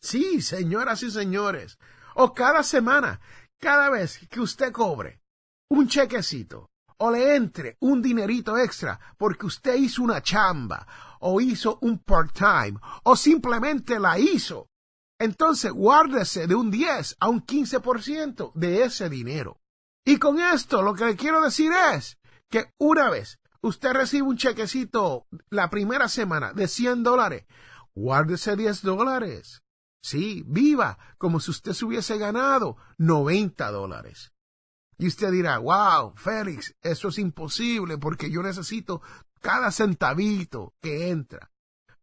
Sí, 0.03 0.43
señoras 0.43 1.03
y 1.05 1.11
señores. 1.11 1.79
O 2.17 2.35
cada 2.35 2.65
semana, 2.65 3.21
cada 3.61 3.89
vez 3.89 4.19
que 4.29 4.41
usted 4.41 4.73
cobre 4.73 5.23
un 5.71 5.87
chequecito 5.87 6.71
o 6.99 7.11
le 7.11 7.37
entre 7.37 7.77
un 7.81 8.03
dinerito 8.03 8.59
extra 8.59 8.99
porque 9.17 9.47
usted 9.47 9.77
hizo 9.77 10.03
una 10.03 10.21
chamba 10.21 10.87
o 11.21 11.41
hizo 11.41 11.79
un 11.83 12.01
part-time 12.01 12.79
o 13.05 13.17
simplemente 13.17 13.99
la 14.01 14.19
hizo, 14.19 14.69
entonces 15.21 15.71
guárdese 15.71 16.49
de 16.49 16.57
un 16.57 16.71
10 16.71 17.17
a 17.21 17.29
un 17.29 17.47
15% 17.47 18.53
de 18.55 18.83
ese 18.83 19.09
dinero. 19.09 19.61
Y 20.05 20.19
con 20.19 20.41
esto 20.41 20.83
lo 20.83 20.95
que 20.95 21.05
le 21.05 21.17
quiero 21.17 21.41
decir 21.41 21.71
es 21.95 22.19
que 22.51 22.73
una 22.79 23.09
vez 23.09 23.39
usted 23.63 23.93
recibe 23.93 24.27
un 24.27 24.37
chequecito 24.37 25.27
la 25.49 25.71
primera 25.71 26.09
semana 26.09 26.53
de 26.53 26.67
100 26.67 27.05
dólares, 27.05 27.47
guárdese 27.95 28.57
10 28.57 28.83
dólares. 28.83 29.62
Sí, 30.03 30.43
viva 30.47 30.99
como 31.17 31.39
si 31.39 31.53
usted 31.53 31.73
se 31.73 31.85
hubiese 31.85 32.19
ganado 32.19 32.77
90 32.99 33.71
dólares. 33.71 34.33
Y 34.99 35.07
usted 35.07 35.31
dirá, 35.31 35.59
wow, 35.59 36.15
Félix, 36.17 36.75
eso 36.83 37.09
es 37.09 37.19
imposible 37.19 37.99
porque 37.99 38.31
yo 38.31 38.43
necesito 38.43 39.01
cada 39.41 39.71
centavito 39.71 40.75
que 40.81 41.11
entra. 41.11 41.51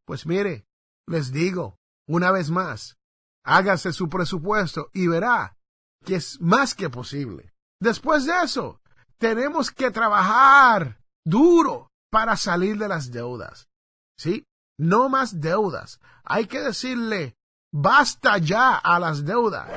Pues 0.05 0.25
mire, 0.25 0.65
les 1.07 1.31
digo, 1.31 1.77
una 2.07 2.31
vez 2.31 2.49
más, 2.49 2.97
hágase 3.43 3.93
su 3.93 4.09
presupuesto 4.09 4.89
y 4.93 5.07
verá 5.07 5.57
que 6.05 6.15
es 6.15 6.39
más 6.41 6.75
que 6.75 6.89
posible. 6.89 7.53
Después 7.81 8.25
de 8.25 8.33
eso, 8.43 8.81
tenemos 9.17 9.71
que 9.71 9.91
trabajar 9.91 11.01
duro 11.25 11.91
para 12.09 12.37
salir 12.37 12.77
de 12.77 12.87
las 12.87 13.11
deudas. 13.11 13.67
¿Sí? 14.17 14.45
No 14.77 15.09
más 15.09 15.39
deudas. 15.39 15.99
Hay 16.23 16.47
que 16.47 16.59
decirle 16.59 17.37
Basta 17.71 18.39
ya 18.39 18.77
a 18.77 18.99
las 18.99 19.23
deudas. 19.23 19.69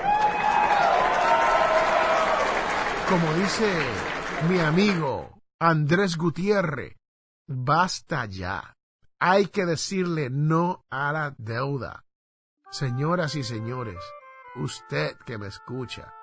Como 3.07 3.35
dice 3.35 3.70
mi 4.48 4.59
amigo 4.61 5.38
Andrés 5.61 6.16
Gutiérrez, 6.16 6.96
basta 7.46 8.24
ya. 8.24 8.74
Hay 9.20 9.48
que 9.48 9.66
decirle 9.66 10.31
no 10.31 10.87
a 10.90 11.12
la 11.12 11.35
deuda. 11.37 12.07
Señoras 12.70 13.35
y 13.35 13.44
señores, 13.44 14.02
usted 14.57 15.14
que 15.26 15.37
me 15.37 15.48
escucha, 15.48 16.14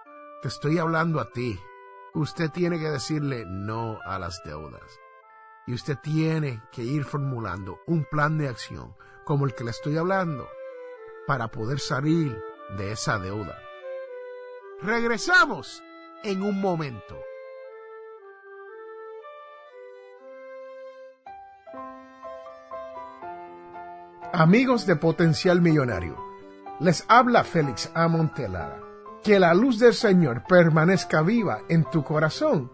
te 0.42 0.48
estoy 0.48 0.80
hablando 0.80 1.20
a 1.20 1.32
ti. 1.32 1.60
Usted 2.16 2.50
tiene 2.50 2.80
que 2.80 2.90
decirle 2.90 3.46
no 3.46 4.00
a 4.04 4.18
las 4.18 4.42
deudas. 4.44 5.00
Y 5.68 5.76
usted 5.76 6.00
tiene 6.00 6.64
que 6.72 6.82
ir 6.82 7.06
formulando 7.06 7.78
un 7.86 8.06
plan 8.06 8.40
de 8.40 8.50
acción 8.50 8.96
como 9.24 9.46
el 9.46 9.54
que 9.54 9.64
le 9.64 9.70
estoy 9.70 9.96
hablando 9.98 10.50
para 11.30 11.48
poder 11.50 11.80
salir 11.80 12.36
de 12.76 12.92
esa 12.92 13.20
deuda. 13.20 13.62
Regresamos 14.82 15.84
en 16.24 16.42
un 16.42 16.60
momento. 16.60 17.20
Amigos 24.34 24.88
de 24.88 24.96
Potencial 24.96 25.62
Millonario, 25.62 26.18
les 26.80 27.06
habla 27.08 27.44
Félix 27.44 27.92
A. 27.94 28.08
Montelara. 28.08 28.82
Que 29.24 29.38
la 29.38 29.54
luz 29.54 29.78
del 29.78 29.94
Señor 29.94 30.46
permanezca 30.50 31.22
viva 31.22 31.60
en 31.70 31.84
tu 31.84 32.04
corazón 32.04 32.72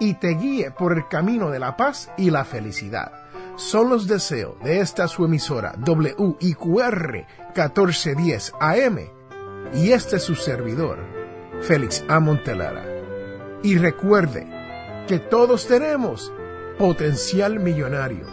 y 0.00 0.14
te 0.14 0.30
guíe 0.30 0.72
por 0.72 0.94
el 0.94 1.06
camino 1.06 1.48
de 1.48 1.60
la 1.60 1.76
paz 1.76 2.10
y 2.16 2.30
la 2.30 2.44
felicidad 2.44 3.23
son 3.56 3.90
los 3.90 4.06
deseos 4.06 4.58
de 4.62 4.80
esta 4.80 5.08
su 5.08 5.24
emisora 5.24 5.74
WIQR 5.86 7.26
1410 7.54 8.52
AM 8.60 8.98
y 9.72 9.90
este 9.90 10.16
es 10.16 10.22
su 10.22 10.34
servidor, 10.34 10.98
Félix 11.62 12.04
A. 12.08 12.20
Montelara. 12.20 12.84
Y 13.62 13.78
recuerde 13.78 14.46
que 15.08 15.18
todos 15.18 15.66
tenemos 15.66 16.32
potencial 16.78 17.58
millonario. 17.60 18.26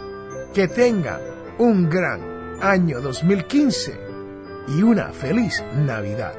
Que 0.54 0.68
tenga 0.68 1.20
un 1.58 1.88
gran 1.88 2.20
año 2.60 3.00
2015 3.00 3.98
y 4.68 4.82
una 4.82 5.12
feliz 5.12 5.62
Navidad. 5.74 6.34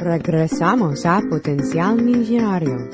Regresamos 0.00 1.04
a 1.04 1.20
Potencial 1.20 2.00
Millonario. 2.00 2.88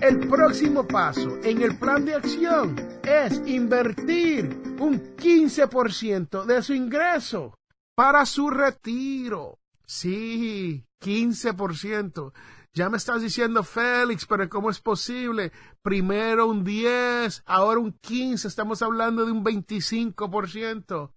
El 0.00 0.20
próximo 0.28 0.86
paso 0.86 1.38
en 1.42 1.60
el 1.60 1.76
plan 1.76 2.04
de 2.04 2.14
acción 2.14 2.76
es 3.02 3.42
invertir 3.46 4.76
un 4.78 5.16
15% 5.16 6.44
de 6.44 6.62
su 6.62 6.72
ingreso 6.72 7.58
para 7.96 8.24
su 8.24 8.48
retiro. 8.48 9.58
Sí, 9.84 10.84
15%. 11.00 12.32
Ya 12.74 12.88
me 12.88 12.98
estás 12.98 13.22
diciendo, 13.22 13.64
Félix, 13.64 14.24
pero 14.24 14.48
¿cómo 14.48 14.70
es 14.70 14.78
posible? 14.78 15.50
Primero 15.82 16.46
un 16.46 16.62
10, 16.62 17.42
ahora 17.44 17.80
un 17.80 17.92
15, 17.92 18.46
estamos 18.46 18.82
hablando 18.82 19.26
de 19.26 19.32
un 19.32 19.44
25%. 19.44 21.10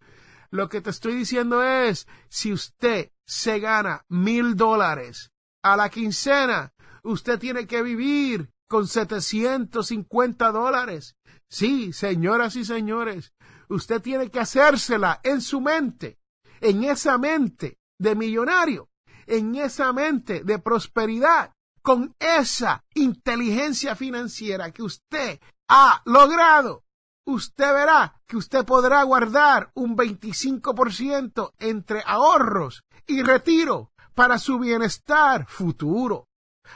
Lo 0.56 0.70
que 0.70 0.80
te 0.80 0.89
estoy 0.89 1.15
diciendo 1.15 1.62
es, 1.63 2.08
si 2.30 2.54
usted 2.54 3.12
se 3.26 3.60
gana 3.60 4.06
mil 4.08 4.56
dólares 4.56 5.30
a 5.62 5.76
la 5.76 5.89
quincena, 5.89 6.74
usted 7.04 7.38
tiene 7.39 7.68
que 7.68 7.84
vivir 7.84 8.50
con 8.70 8.88
750 8.88 10.52
dólares. 10.54 11.18
Sí, 11.50 11.91
señoras 11.91 12.56
y 12.56 12.63
señores, 12.63 13.34
usted 13.68 14.02
tiene 14.02 14.32
que 14.32 14.39
hacérsela 14.39 15.20
en 15.24 15.41
su 15.41 15.60
mente, 15.60 16.20
en 16.62 16.86
esa 16.86 17.18
mente 17.18 17.78
de 18.00 18.15
millonario, 18.15 18.88
en 19.28 19.56
esa 19.56 19.91
mente 19.91 20.46
de 20.46 20.58
prosperidad, 20.60 21.52
con 21.82 22.15
esa 22.18 22.86
inteligencia 22.94 23.94
financiera 23.98 24.72
que 24.72 24.84
usted 24.84 25.41
ha 25.68 26.02
logrado, 26.06 26.85
usted 27.25 27.73
verá 27.73 28.21
que 28.27 28.38
usted 28.38 28.65
podrá 28.65 29.03
guardar 29.03 29.71
un 29.73 29.97
25% 29.97 31.51
entre 31.59 32.03
ahorros 32.05 32.83
y 33.07 33.23
retiro 33.23 33.91
para 34.13 34.39
su 34.39 34.59
bienestar 34.59 35.45
futuro, 35.47 36.27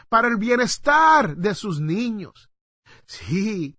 para 0.09 0.27
el 0.27 0.37
bienestar 0.37 1.37
de 1.37 1.55
sus 1.55 1.79
niños. 1.79 2.49
Sí, 3.05 3.77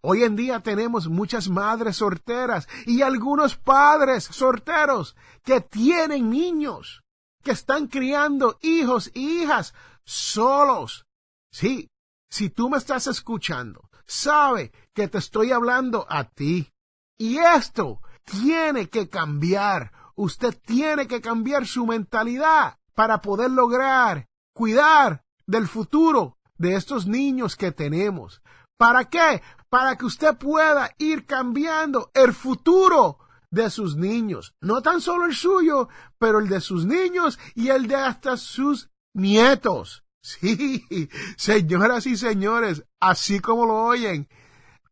hoy 0.00 0.24
en 0.24 0.34
día 0.36 0.60
tenemos 0.60 1.08
muchas 1.08 1.48
madres 1.48 1.96
solteras 1.96 2.68
y 2.86 3.02
algunos 3.02 3.56
padres 3.56 4.24
solteros 4.24 5.16
que 5.44 5.60
tienen 5.60 6.30
niños, 6.30 7.02
que 7.42 7.52
están 7.52 7.88
criando 7.88 8.58
hijos 8.62 9.10
y 9.14 9.42
hijas 9.42 9.74
solos. 10.04 11.04
Sí, 11.52 11.88
si 12.30 12.48
tú 12.48 12.70
me 12.70 12.78
estás 12.78 13.06
escuchando, 13.06 13.90
sabe 14.06 14.72
que 14.94 15.08
te 15.08 15.18
estoy 15.18 15.52
hablando 15.52 16.06
a 16.08 16.24
ti. 16.24 16.72
Y 17.18 17.38
esto 17.38 18.00
tiene 18.24 18.88
que 18.88 19.08
cambiar. 19.08 19.92
Usted 20.14 20.58
tiene 20.64 21.06
que 21.06 21.20
cambiar 21.20 21.66
su 21.66 21.86
mentalidad 21.86 22.78
para 22.94 23.22
poder 23.22 23.50
lograr 23.50 24.28
cuidar 24.52 25.24
del 25.46 25.66
futuro 25.66 26.38
de 26.56 26.76
estos 26.76 27.06
niños 27.06 27.56
que 27.56 27.72
tenemos. 27.72 28.42
¿Para 28.76 29.04
qué? 29.06 29.42
Para 29.68 29.96
que 29.96 30.04
usted 30.04 30.36
pueda 30.36 30.90
ir 30.98 31.26
cambiando 31.26 32.10
el 32.14 32.32
futuro 32.32 33.18
de 33.50 33.70
sus 33.70 33.96
niños. 33.96 34.54
No 34.60 34.82
tan 34.82 35.00
solo 35.00 35.26
el 35.26 35.34
suyo, 35.34 35.88
pero 36.18 36.38
el 36.38 36.48
de 36.48 36.60
sus 36.60 36.84
niños 36.84 37.38
y 37.54 37.68
el 37.68 37.86
de 37.86 37.96
hasta 37.96 38.36
sus 38.36 38.90
nietos. 39.14 40.04
Sí, 40.22 41.08
señoras 41.36 42.06
y 42.06 42.16
señores, 42.16 42.84
así 43.00 43.40
como 43.40 43.66
lo 43.66 43.82
oyen, 43.84 44.28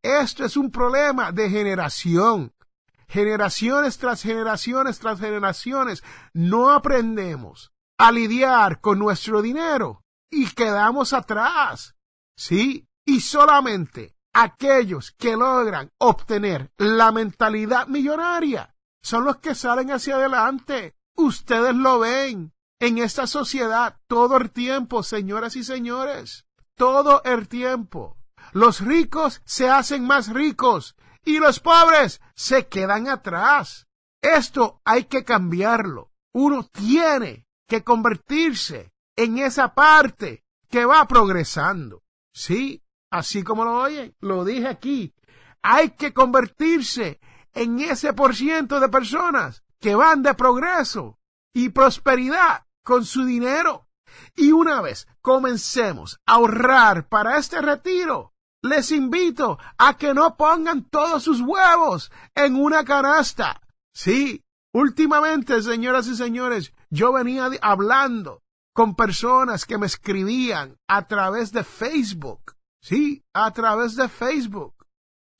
esto 0.02 0.44
es 0.44 0.56
un 0.56 0.70
problema 0.70 1.30
de 1.30 1.48
generación. 1.48 2.52
Generaciones 3.06 3.98
tras 3.98 4.22
generaciones 4.22 4.98
tras 4.98 5.20
generaciones 5.20 6.02
no 6.32 6.70
aprendemos 6.70 7.72
a 7.98 8.12
lidiar 8.12 8.80
con 8.80 8.98
nuestro 8.98 9.42
dinero 9.42 10.02
y 10.30 10.46
quedamos 10.46 11.12
atrás. 11.12 11.94
Sí, 12.36 12.88
y 13.04 13.20
solamente 13.20 14.16
aquellos 14.32 15.12
que 15.12 15.36
logran 15.36 15.92
obtener 15.98 16.72
la 16.76 17.12
mentalidad 17.12 17.86
millonaria 17.88 18.74
son 19.02 19.24
los 19.24 19.38
que 19.38 19.54
salen 19.54 19.90
hacia 19.90 20.16
adelante. 20.16 20.96
Ustedes 21.16 21.74
lo 21.74 21.98
ven 22.00 22.52
en 22.80 22.96
esta 22.98 23.26
sociedad 23.26 24.00
todo 24.06 24.38
el 24.38 24.50
tiempo, 24.50 25.02
señoras 25.02 25.54
y 25.54 25.62
señores, 25.62 26.46
todo 26.74 27.22
el 27.24 27.46
tiempo. 27.46 28.16
Los 28.52 28.80
ricos 28.80 29.42
se 29.44 29.68
hacen 29.68 30.04
más 30.04 30.32
ricos 30.32 30.96
y 31.22 31.38
los 31.38 31.60
pobres 31.60 32.22
se 32.34 32.66
quedan 32.66 33.08
atrás. 33.08 33.86
Esto 34.22 34.80
hay 34.84 35.04
que 35.04 35.24
cambiarlo. 35.24 36.10
Uno 36.32 36.64
tiene 36.64 37.46
que 37.68 37.84
convertirse 37.84 38.92
en 39.14 39.38
esa 39.38 39.74
parte 39.74 40.42
que 40.70 40.86
va 40.86 41.06
progresando. 41.06 42.02
Sí, 42.32 42.82
así 43.10 43.42
como 43.42 43.64
lo 43.64 43.78
oyen, 43.78 44.16
lo 44.20 44.44
dije 44.44 44.68
aquí. 44.68 45.14
Hay 45.62 45.90
que 45.90 46.14
convertirse 46.14 47.20
en 47.52 47.80
ese 47.80 48.14
por 48.14 48.34
ciento 48.34 48.80
de 48.80 48.88
personas 48.88 49.62
que 49.80 49.94
van 49.94 50.22
de 50.22 50.32
progreso 50.32 51.18
y 51.52 51.68
prosperidad 51.70 52.64
con 52.90 53.04
su 53.04 53.24
dinero. 53.24 53.86
Y 54.34 54.50
una 54.50 54.80
vez 54.80 55.06
comencemos 55.22 56.18
a 56.26 56.34
ahorrar 56.34 57.08
para 57.08 57.38
este 57.38 57.62
retiro, 57.62 58.34
les 58.62 58.90
invito 58.90 59.60
a 59.78 59.96
que 59.96 60.12
no 60.12 60.36
pongan 60.36 60.90
todos 60.90 61.22
sus 61.22 61.40
huevos 61.40 62.10
en 62.34 62.56
una 62.56 62.84
canasta. 62.84 63.62
Sí, 63.94 64.42
últimamente, 64.74 65.62
señoras 65.62 66.08
y 66.08 66.16
señores, 66.16 66.74
yo 66.90 67.12
venía 67.12 67.48
hablando 67.62 68.42
con 68.74 68.96
personas 68.96 69.66
que 69.66 69.78
me 69.78 69.86
escribían 69.86 70.76
a 70.88 71.06
través 71.06 71.52
de 71.52 71.62
Facebook. 71.62 72.56
Sí, 72.82 73.22
a 73.32 73.52
través 73.52 73.94
de 73.94 74.08
Facebook. 74.08 74.74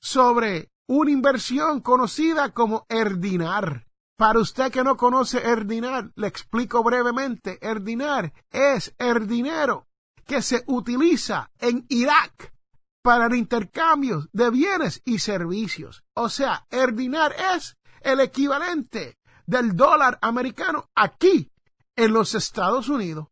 Sobre 0.01 0.69
una 0.87 1.11
inversión 1.11 1.81
conocida 1.81 2.53
como 2.53 2.85
Erdinar. 2.87 3.90
Para 4.21 4.37
usted 4.37 4.71
que 4.71 4.83
no 4.83 4.97
conoce 4.97 5.39
Erdinar, 5.39 6.11
le 6.13 6.27
explico 6.27 6.83
brevemente. 6.83 7.57
Erdinar 7.59 8.31
es 8.51 8.93
el 8.99 9.25
dinero 9.25 9.87
que 10.27 10.43
se 10.43 10.63
utiliza 10.67 11.49
en 11.57 11.87
Irak 11.89 12.53
para 13.01 13.25
el 13.25 13.33
intercambio 13.33 14.27
de 14.31 14.51
bienes 14.51 15.01
y 15.05 15.17
servicios. 15.17 16.03
O 16.13 16.29
sea, 16.29 16.67
Erdinar 16.69 17.33
es 17.55 17.79
el 18.01 18.19
equivalente 18.19 19.17
del 19.47 19.75
dólar 19.75 20.19
americano 20.21 20.91
aquí 20.93 21.51
en 21.95 22.13
los 22.13 22.35
Estados 22.35 22.89
Unidos 22.89 23.25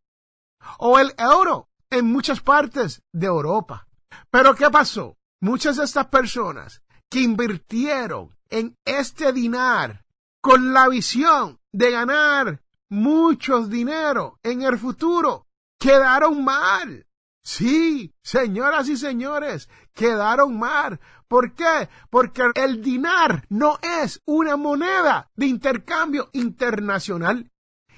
o 0.78 0.98
el 0.98 1.14
euro 1.18 1.68
en 1.88 2.10
muchas 2.10 2.40
partes 2.40 3.00
de 3.12 3.28
Europa. 3.28 3.86
Pero 4.28 4.56
¿qué 4.56 4.68
pasó? 4.70 5.16
Muchas 5.40 5.76
de 5.76 5.84
estas 5.84 6.08
personas 6.08 6.82
que 7.08 7.20
invirtieron 7.20 8.36
en 8.48 8.76
este 8.84 9.32
dinar 9.32 10.04
con 10.40 10.72
la 10.72 10.88
visión 10.88 11.58
de 11.72 11.90
ganar 11.90 12.62
mucho 12.88 13.66
dinero 13.66 14.38
en 14.42 14.62
el 14.62 14.78
futuro, 14.78 15.46
quedaron 15.78 16.44
mal. 16.44 17.06
Sí, 17.42 18.14
señoras 18.22 18.88
y 18.88 18.96
señores, 18.96 19.68
quedaron 19.94 20.58
mal. 20.58 21.00
¿Por 21.28 21.54
qué? 21.54 21.88
Porque 22.10 22.50
el 22.54 22.82
dinar 22.82 23.46
no 23.48 23.78
es 23.82 24.20
una 24.26 24.56
moneda 24.56 25.30
de 25.36 25.46
intercambio 25.46 26.28
internacional. 26.32 27.50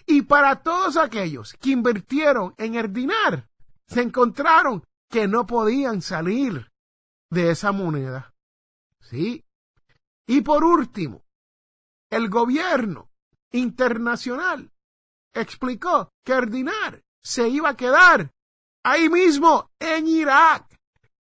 Y 0.07 0.23
para 0.23 0.63
todos 0.63 0.97
aquellos 0.97 1.55
que 1.55 1.71
invirtieron 1.71 2.55
en 2.59 2.75
el 2.75 2.93
dinar, 2.93 3.49
se 3.87 4.03
encontraron 4.03 4.85
que 5.09 5.29
no 5.29 5.47
podían 5.47 6.03
salir 6.03 6.71
de 7.31 7.51
esa 7.51 7.73
moneda. 7.73 8.35
¿Sí? 9.01 9.45
Y 10.27 10.43
por 10.43 10.65
último, 10.65 11.22
el 12.12 12.29
gobierno 12.29 13.11
internacional 13.53 14.70
explicó 15.33 16.11
que 16.22 16.35
el 16.35 16.70
se 17.22 17.48
iba 17.48 17.70
a 17.70 17.77
quedar 17.77 18.31
ahí 18.85 19.09
mismo 19.09 19.70
en 19.79 20.07
Irak. 20.07 20.79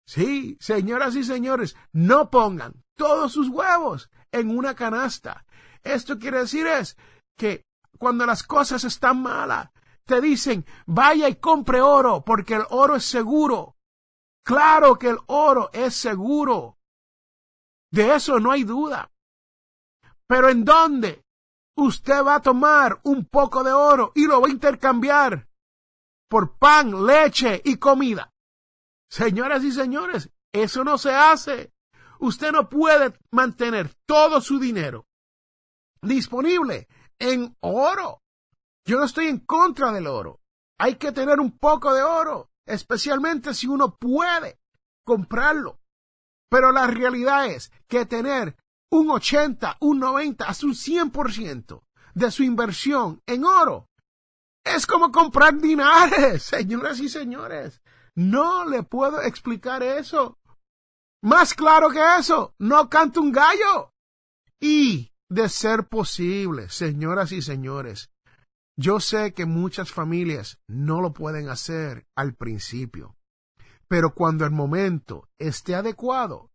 Sí, 0.07 0.57
señoras 0.59 1.15
y 1.15 1.23
señores, 1.23 1.75
no 1.91 2.31
pongan 2.31 2.83
todos 2.97 3.33
sus 3.33 3.49
huevos 3.49 4.09
en 4.31 4.49
una 4.49 4.73
canasta. 4.75 5.45
Esto 5.83 6.17
quiere 6.17 6.39
decir 6.39 6.65
es 6.65 6.97
que 7.37 7.65
cuando 7.99 8.25
las 8.25 8.41
cosas 8.41 8.83
están 8.83 9.21
malas, 9.21 9.69
te 10.05 10.21
dicen, 10.21 10.65
vaya 10.87 11.29
y 11.29 11.35
compre 11.35 11.81
oro 11.81 12.23
porque 12.25 12.55
el 12.55 12.63
oro 12.71 12.95
es 12.95 13.05
seguro. 13.05 13.75
Claro 14.43 14.97
que 14.97 15.09
el 15.09 15.19
oro 15.27 15.69
es 15.71 15.93
seguro. 15.93 16.79
De 17.91 18.15
eso 18.15 18.39
no 18.39 18.51
hay 18.51 18.63
duda. 18.63 19.12
Pero 20.27 20.49
¿en 20.49 20.63
dónde? 20.65 21.23
Usted 21.75 22.23
va 22.23 22.35
a 22.35 22.41
tomar 22.41 22.99
un 23.03 23.25
poco 23.25 23.63
de 23.63 23.71
oro 23.71 24.11
y 24.15 24.27
lo 24.27 24.41
va 24.41 24.47
a 24.47 24.51
intercambiar 24.51 25.47
por 26.29 26.57
pan, 26.57 27.05
leche 27.05 27.61
y 27.63 27.77
comida. 27.77 28.31
Señoras 29.09 29.63
y 29.63 29.71
señores, 29.71 30.29
eso 30.51 30.83
no 30.83 30.97
se 30.97 31.13
hace. 31.13 31.73
Usted 32.19 32.51
no 32.51 32.69
puede 32.69 33.13
mantener 33.31 33.93
todo 34.05 34.39
su 34.41 34.59
dinero 34.59 35.05
disponible 36.03 36.87
en 37.17 37.55
oro. 37.61 38.21
Yo 38.85 38.99
no 38.99 39.05
estoy 39.05 39.27
en 39.27 39.39
contra 39.39 39.91
del 39.91 40.07
oro. 40.07 40.41
Hay 40.77 40.95
que 40.95 41.11
tener 41.11 41.39
un 41.39 41.57
poco 41.57 41.93
de 41.93 42.03
oro, 42.03 42.51
especialmente 42.65 43.53
si 43.53 43.67
uno 43.67 43.95
puede 43.95 44.59
comprarlo. 45.05 45.79
Pero 46.49 46.71
la 46.71 46.87
realidad 46.87 47.47
es 47.47 47.71
que 47.87 48.05
tener 48.05 48.55
un 48.97 49.09
80, 49.09 49.77
un 49.81 49.99
90, 49.99 50.45
hasta 50.45 50.65
un 50.65 50.73
100% 50.73 51.83
de 52.13 52.31
su 52.31 52.43
inversión 52.43 53.21
en 53.25 53.43
oro 53.43 53.89
es 54.63 54.85
como 54.87 55.11
comprar 55.11 55.59
dinares, 55.59 56.43
señoras 56.43 56.99
y 56.99 57.09
señores. 57.09 57.81
No 58.15 58.65
le 58.67 58.83
puedo 58.83 59.21
explicar 59.21 59.83
eso. 59.83 60.37
Más 61.21 61.53
claro 61.53 61.89
que 61.89 62.01
eso, 62.19 62.53
no 62.59 62.89
canto 62.89 63.21
un 63.21 63.31
gallo. 63.31 63.91
Y 64.59 65.11
de 65.29 65.49
ser 65.49 65.87
posible, 65.87 66.69
señoras 66.69 67.31
y 67.31 67.41
señores, 67.41 68.11
yo 68.77 68.99
sé 68.99 69.33
que 69.33 69.45
muchas 69.45 69.91
familias 69.91 70.59
no 70.67 71.01
lo 71.01 71.13
pueden 71.13 71.49
hacer 71.49 72.07
al 72.15 72.35
principio, 72.35 73.15
pero 73.87 74.13
cuando 74.13 74.45
el 74.45 74.51
momento 74.51 75.29
esté 75.37 75.75
adecuado, 75.75 76.51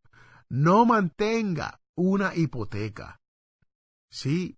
no 0.49 0.85
mantenga 0.85 1.81
una 1.99 2.35
hipoteca. 2.37 3.19
Sí, 4.11 4.57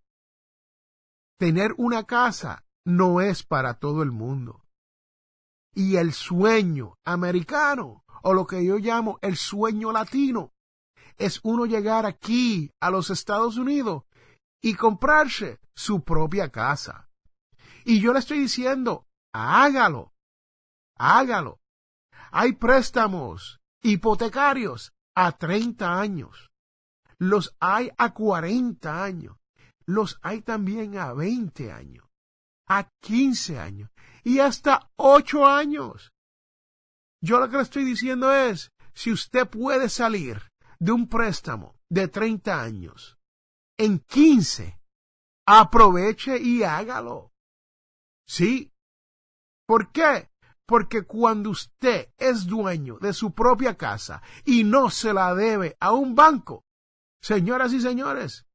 tener 1.39 1.75
una 1.79 2.05
casa 2.05 2.67
no 2.85 3.23
es 3.23 3.43
para 3.45 3.79
todo 3.79 4.03
el 4.03 4.13
mundo. 4.13 4.63
Y 5.75 5.97
el 5.97 6.13
sueño 6.13 6.99
americano, 7.05 8.05
o 8.23 8.35
lo 8.35 8.47
que 8.47 8.65
yo 8.65 8.77
llamo 8.77 9.19
el 9.23 9.37
sueño 9.37 9.91
latino, 9.91 10.53
es 11.17 11.41
uno 11.43 11.65
llegar 11.65 12.05
aquí 12.05 12.71
a 12.79 12.91
los 12.91 13.09
Estados 13.09 13.57
Unidos 13.57 14.05
y 14.63 14.75
comprarse 14.75 15.61
su 15.75 16.05
propia 16.05 16.51
casa. 16.51 17.09
Y 17.87 18.01
yo 18.01 18.13
le 18.13 18.19
estoy 18.19 18.41
diciendo, 18.41 19.07
hágalo, 19.33 20.13
hágalo. 20.99 21.59
Hay 22.33 22.53
préstamos 22.53 23.61
hipotecarios 23.83 24.93
a 25.17 25.33
30 25.33 25.99
años. 25.99 26.50
Los 27.21 27.55
hay 27.61 27.91
a 27.99 28.15
40 28.15 29.05
años. 29.05 29.37
Los 29.85 30.19
hay 30.23 30.41
también 30.41 30.97
a 30.97 31.13
20 31.13 31.71
años, 31.71 32.07
a 32.67 32.89
15 33.03 33.59
años 33.59 33.91
y 34.25 34.39
hasta 34.39 34.91
8 34.97 35.47
años. 35.47 36.13
Yo 37.23 37.39
lo 37.39 37.51
que 37.51 37.57
le 37.57 37.63
estoy 37.63 37.85
diciendo 37.85 38.33
es, 38.33 38.73
si 38.95 39.13
usted 39.13 39.49
puede 39.49 39.89
salir 39.89 40.51
de 40.79 40.93
un 40.93 41.09
préstamo 41.09 41.77
de 41.91 42.09
30 42.09 42.63
años 42.63 43.19
en 43.77 43.99
15, 43.99 44.81
aproveche 45.47 46.39
y 46.39 46.63
hágalo. 46.63 47.33
Sí. 48.27 48.73
¿Por 49.67 49.93
qué? 49.93 50.31
Porque 50.67 51.03
cuando 51.03 51.51
usted 51.51 52.13
es 52.17 52.47
dueño 52.47 52.99
de 52.99 53.13
su 53.13 53.35
propia 53.35 53.77
casa 53.77 54.23
y 54.45 54.65
no 54.65 54.89
se 54.89 55.13
la 55.13 55.35
debe 55.35 55.77
a 55.81 55.93
un 55.93 56.15
banco, 56.15 56.65
señoras 57.21 57.73
y 57.73 57.81
señores, 57.81 58.47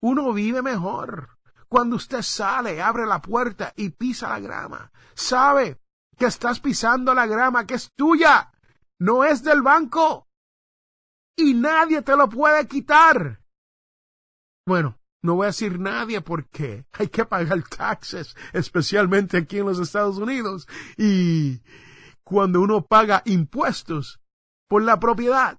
uno 0.00 0.32
vive 0.32 0.62
mejor. 0.62 1.38
Cuando 1.68 1.96
usted 1.96 2.22
sale, 2.22 2.80
abre 2.80 3.06
la 3.06 3.20
puerta 3.20 3.72
y 3.76 3.90
pisa 3.90 4.28
la 4.28 4.40
grama, 4.40 4.92
sabe 5.14 5.80
que 6.16 6.26
estás 6.26 6.60
pisando 6.60 7.14
la 7.14 7.26
grama 7.26 7.66
que 7.66 7.74
es 7.74 7.92
tuya, 7.94 8.52
no 8.98 9.24
es 9.24 9.42
del 9.42 9.62
banco. 9.62 10.28
Y 11.36 11.54
nadie 11.54 12.02
te 12.02 12.16
lo 12.16 12.28
puede 12.28 12.68
quitar. 12.68 13.40
Bueno, 14.66 15.00
no 15.22 15.34
voy 15.34 15.44
a 15.44 15.46
decir 15.48 15.80
nadie 15.80 16.20
porque 16.20 16.86
hay 16.92 17.08
que 17.08 17.24
pagar 17.24 17.62
taxes, 17.62 18.36
especialmente 18.52 19.38
aquí 19.38 19.58
en 19.58 19.66
los 19.66 19.78
Estados 19.78 20.18
Unidos. 20.18 20.68
Y 20.96 21.62
cuando 22.22 22.60
uno 22.60 22.84
paga 22.86 23.22
impuestos 23.24 24.20
por 24.68 24.82
la 24.82 25.00
propiedad, 25.00 25.58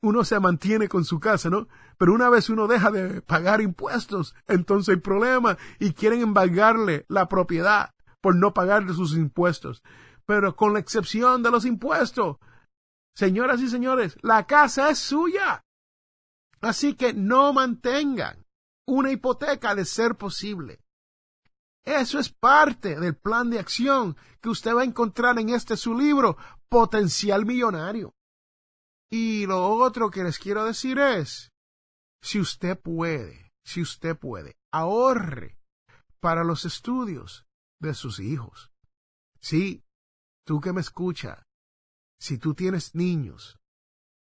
uno 0.00 0.24
se 0.24 0.38
mantiene 0.40 0.88
con 0.88 1.04
su 1.04 1.18
casa, 1.20 1.50
¿no? 1.50 1.68
Pero 1.96 2.14
una 2.14 2.30
vez 2.30 2.48
uno 2.50 2.66
deja 2.66 2.90
de 2.90 3.20
pagar 3.22 3.60
impuestos, 3.60 4.34
entonces 4.46 4.94
hay 4.94 5.00
problema 5.00 5.58
y 5.78 5.92
quieren 5.92 6.22
embargarle 6.22 7.04
la 7.08 7.28
propiedad 7.28 7.94
por 8.20 8.36
no 8.36 8.54
pagarle 8.54 8.94
sus 8.94 9.14
impuestos. 9.16 9.82
Pero 10.26 10.56
con 10.56 10.72
la 10.72 10.78
excepción 10.78 11.42
de 11.42 11.50
los 11.50 11.64
impuestos, 11.64 12.36
señoras 13.14 13.60
y 13.60 13.68
señores, 13.68 14.16
la 14.22 14.46
casa 14.46 14.90
es 14.90 14.98
suya. 14.98 15.64
Así 16.60 16.94
que 16.94 17.12
no 17.14 17.52
mantengan 17.52 18.44
una 18.86 19.10
hipoteca 19.10 19.74
de 19.74 19.84
ser 19.84 20.16
posible. 20.16 20.80
Eso 21.84 22.18
es 22.18 22.28
parte 22.28 23.00
del 23.00 23.16
plan 23.16 23.48
de 23.50 23.58
acción 23.58 24.16
que 24.42 24.50
usted 24.50 24.74
va 24.74 24.82
a 24.82 24.84
encontrar 24.84 25.38
en 25.38 25.48
este 25.48 25.76
su 25.76 25.94
libro, 25.96 26.36
Potencial 26.68 27.46
Millonario. 27.46 28.14
Y 29.10 29.46
lo 29.46 29.70
otro 29.70 30.10
que 30.10 30.22
les 30.22 30.38
quiero 30.38 30.64
decir 30.64 30.98
es, 30.98 31.50
si 32.22 32.40
usted 32.40 32.78
puede, 32.78 33.52
si 33.64 33.80
usted 33.80 34.16
puede, 34.16 34.56
ahorre 34.72 35.58
para 36.20 36.44
los 36.44 36.64
estudios 36.64 37.46
de 37.80 37.94
sus 37.94 38.20
hijos. 38.20 38.70
Sí, 39.40 39.84
tú 40.44 40.60
que 40.60 40.72
me 40.72 40.80
escucha, 40.80 41.46
si 42.20 42.38
tú 42.38 42.54
tienes 42.54 42.94
niños 42.94 43.58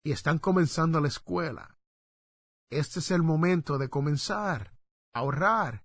y 0.04 0.12
están 0.12 0.40
comenzando 0.40 1.02
la 1.02 1.08
escuela, 1.08 1.78
este 2.72 3.00
es 3.00 3.12
el 3.12 3.24
momento 3.24 3.78
de 3.78 3.90
comenzar 3.90 4.74
a 5.14 5.20
ahorrar 5.20 5.84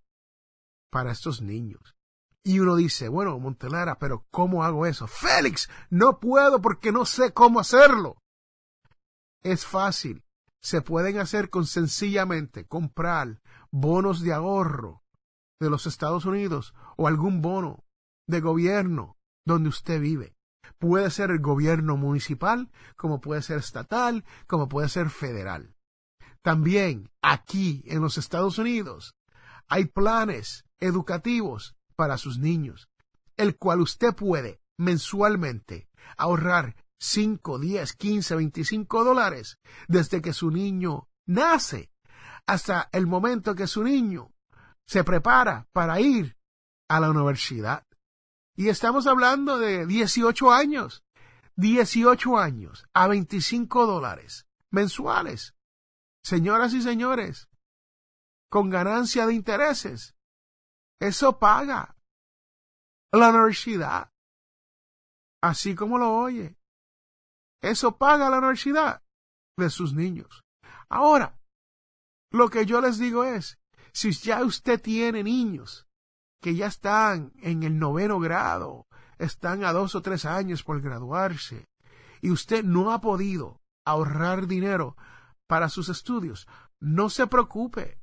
para 0.91 1.11
estos 1.11 1.41
niños. 1.41 1.97
Y 2.45 2.61
uno 2.61 2.77
dice, 2.77 3.09
bueno, 3.09 3.39
Montelara, 3.39 3.99
pero 3.99 4.27
¿cómo 4.31 4.65
hago 4.65 4.85
eso? 4.85 5.07
Félix, 5.07 5.71
no 5.89 6.21
puedo 6.21 6.61
porque 6.61 6.93
no 6.93 7.07
sé 7.07 7.33
cómo 7.33 7.59
hacerlo. 7.59 8.19
Es 9.45 9.67
fácil. 9.67 10.25
Se 10.63 10.81
pueden 10.81 11.19
hacer 11.19 11.51
con 11.51 11.67
sencillamente 11.67 12.67
comprar 12.67 13.43
bonos 13.71 14.23
de 14.23 14.33
ahorro 14.33 15.03
de 15.61 15.69
los 15.69 15.87
Estados 15.87 16.25
Unidos 16.25 16.75
o 16.97 17.07
algún 17.07 17.43
bono 17.43 17.85
de 18.27 18.41
gobierno 18.41 19.19
donde 19.45 19.69
usted 19.69 20.01
vive. 20.01 20.35
Puede 20.79 21.11
ser 21.11 21.31
el 21.31 21.41
gobierno 21.41 21.99
municipal, 21.99 22.71
como 22.97 23.21
puede 23.21 23.43
ser 23.43 23.59
estatal, 23.59 24.25
como 24.47 24.69
puede 24.69 24.89
ser 24.89 25.11
federal. 25.11 25.77
También 26.41 27.11
aquí 27.21 27.85
en 27.87 28.01
los 28.01 28.17
Estados 28.17 28.59
Unidos 28.59 29.15
hay 29.69 29.85
planes 29.85 30.65
educativos 30.81 31.77
para 31.97 32.17
sus 32.17 32.39
niños, 32.39 32.89
el 33.37 33.59
cual 33.59 33.83
usted 33.83 34.15
puede 34.15 34.61
mensualmente 34.79 35.89
ahorrar 36.17 36.77
5, 37.05 37.59
10, 37.59 37.93
15, 37.97 38.37
25 38.37 39.05
dólares 39.05 39.59
desde 39.89 40.23
que 40.23 40.33
su 40.33 40.51
niño 40.51 41.09
nace 41.27 41.93
hasta 42.47 42.89
el 42.93 43.07
momento 43.07 43.55
que 43.55 43.67
su 43.67 43.85
niño 43.85 44.33
se 44.87 45.05
prepara 45.05 45.69
para 45.73 46.01
ir 46.01 46.39
a 46.89 47.01
la 47.01 47.11
universidad. 47.11 47.87
Y 48.57 48.69
estamos 48.69 49.07
hablando 49.07 49.59
de 49.59 49.87
18 49.87 50.51
años, 50.51 51.05
18 51.57 52.39
años 52.39 52.87
a 52.95 53.07
25 53.07 53.87
dólares 53.87 54.47
mensuales. 54.71 55.55
Señoras 56.23 56.73
y 56.73 56.81
señores, 56.81 57.51
con 58.49 58.71
ganancia 58.71 59.27
de 59.27 59.35
intereses, 59.35 60.15
eso 61.01 61.39
paga 61.39 61.97
la 63.13 63.29
universidad. 63.29 64.11
Así 65.43 65.75
como 65.75 65.99
lo 65.99 66.15
oye. 66.15 66.57
Eso 67.65 67.97
paga 67.97 68.29
la 68.29 68.39
universidad 68.39 69.03
de 69.57 69.71
sus 69.71 69.95
niños. 69.95 70.45
Ahora, 70.91 71.39
lo 72.31 72.51
que 72.51 72.67
yo 72.67 72.83
les 72.83 72.99
digo 72.99 73.25
es, 73.25 73.59
si 73.95 74.13
ya 74.13 74.45
usted 74.45 74.83
tiene 74.83 75.23
niños 75.23 75.87
que 76.43 76.55
ya 76.55 76.67
están 76.67 77.33
en 77.41 77.63
el 77.63 77.79
noveno 77.79 78.21
grado, 78.21 78.87
están 79.19 79.65
a 79.65 79.73
dos 79.73 79.95
o 79.95 80.03
tres 80.03 80.27
años 80.27 80.63
por 80.63 80.83
graduarse, 80.83 81.65
y 82.21 82.31
usted 82.31 82.65
no 82.65 82.93
ha 82.93 83.01
podido 83.01 83.63
ahorrar 83.87 84.47
dinero 84.47 84.95
para 85.49 85.71
sus 85.71 85.89
estudios. 85.89 86.47
No 86.81 87.09
se 87.09 87.27
preocupe, 87.27 87.99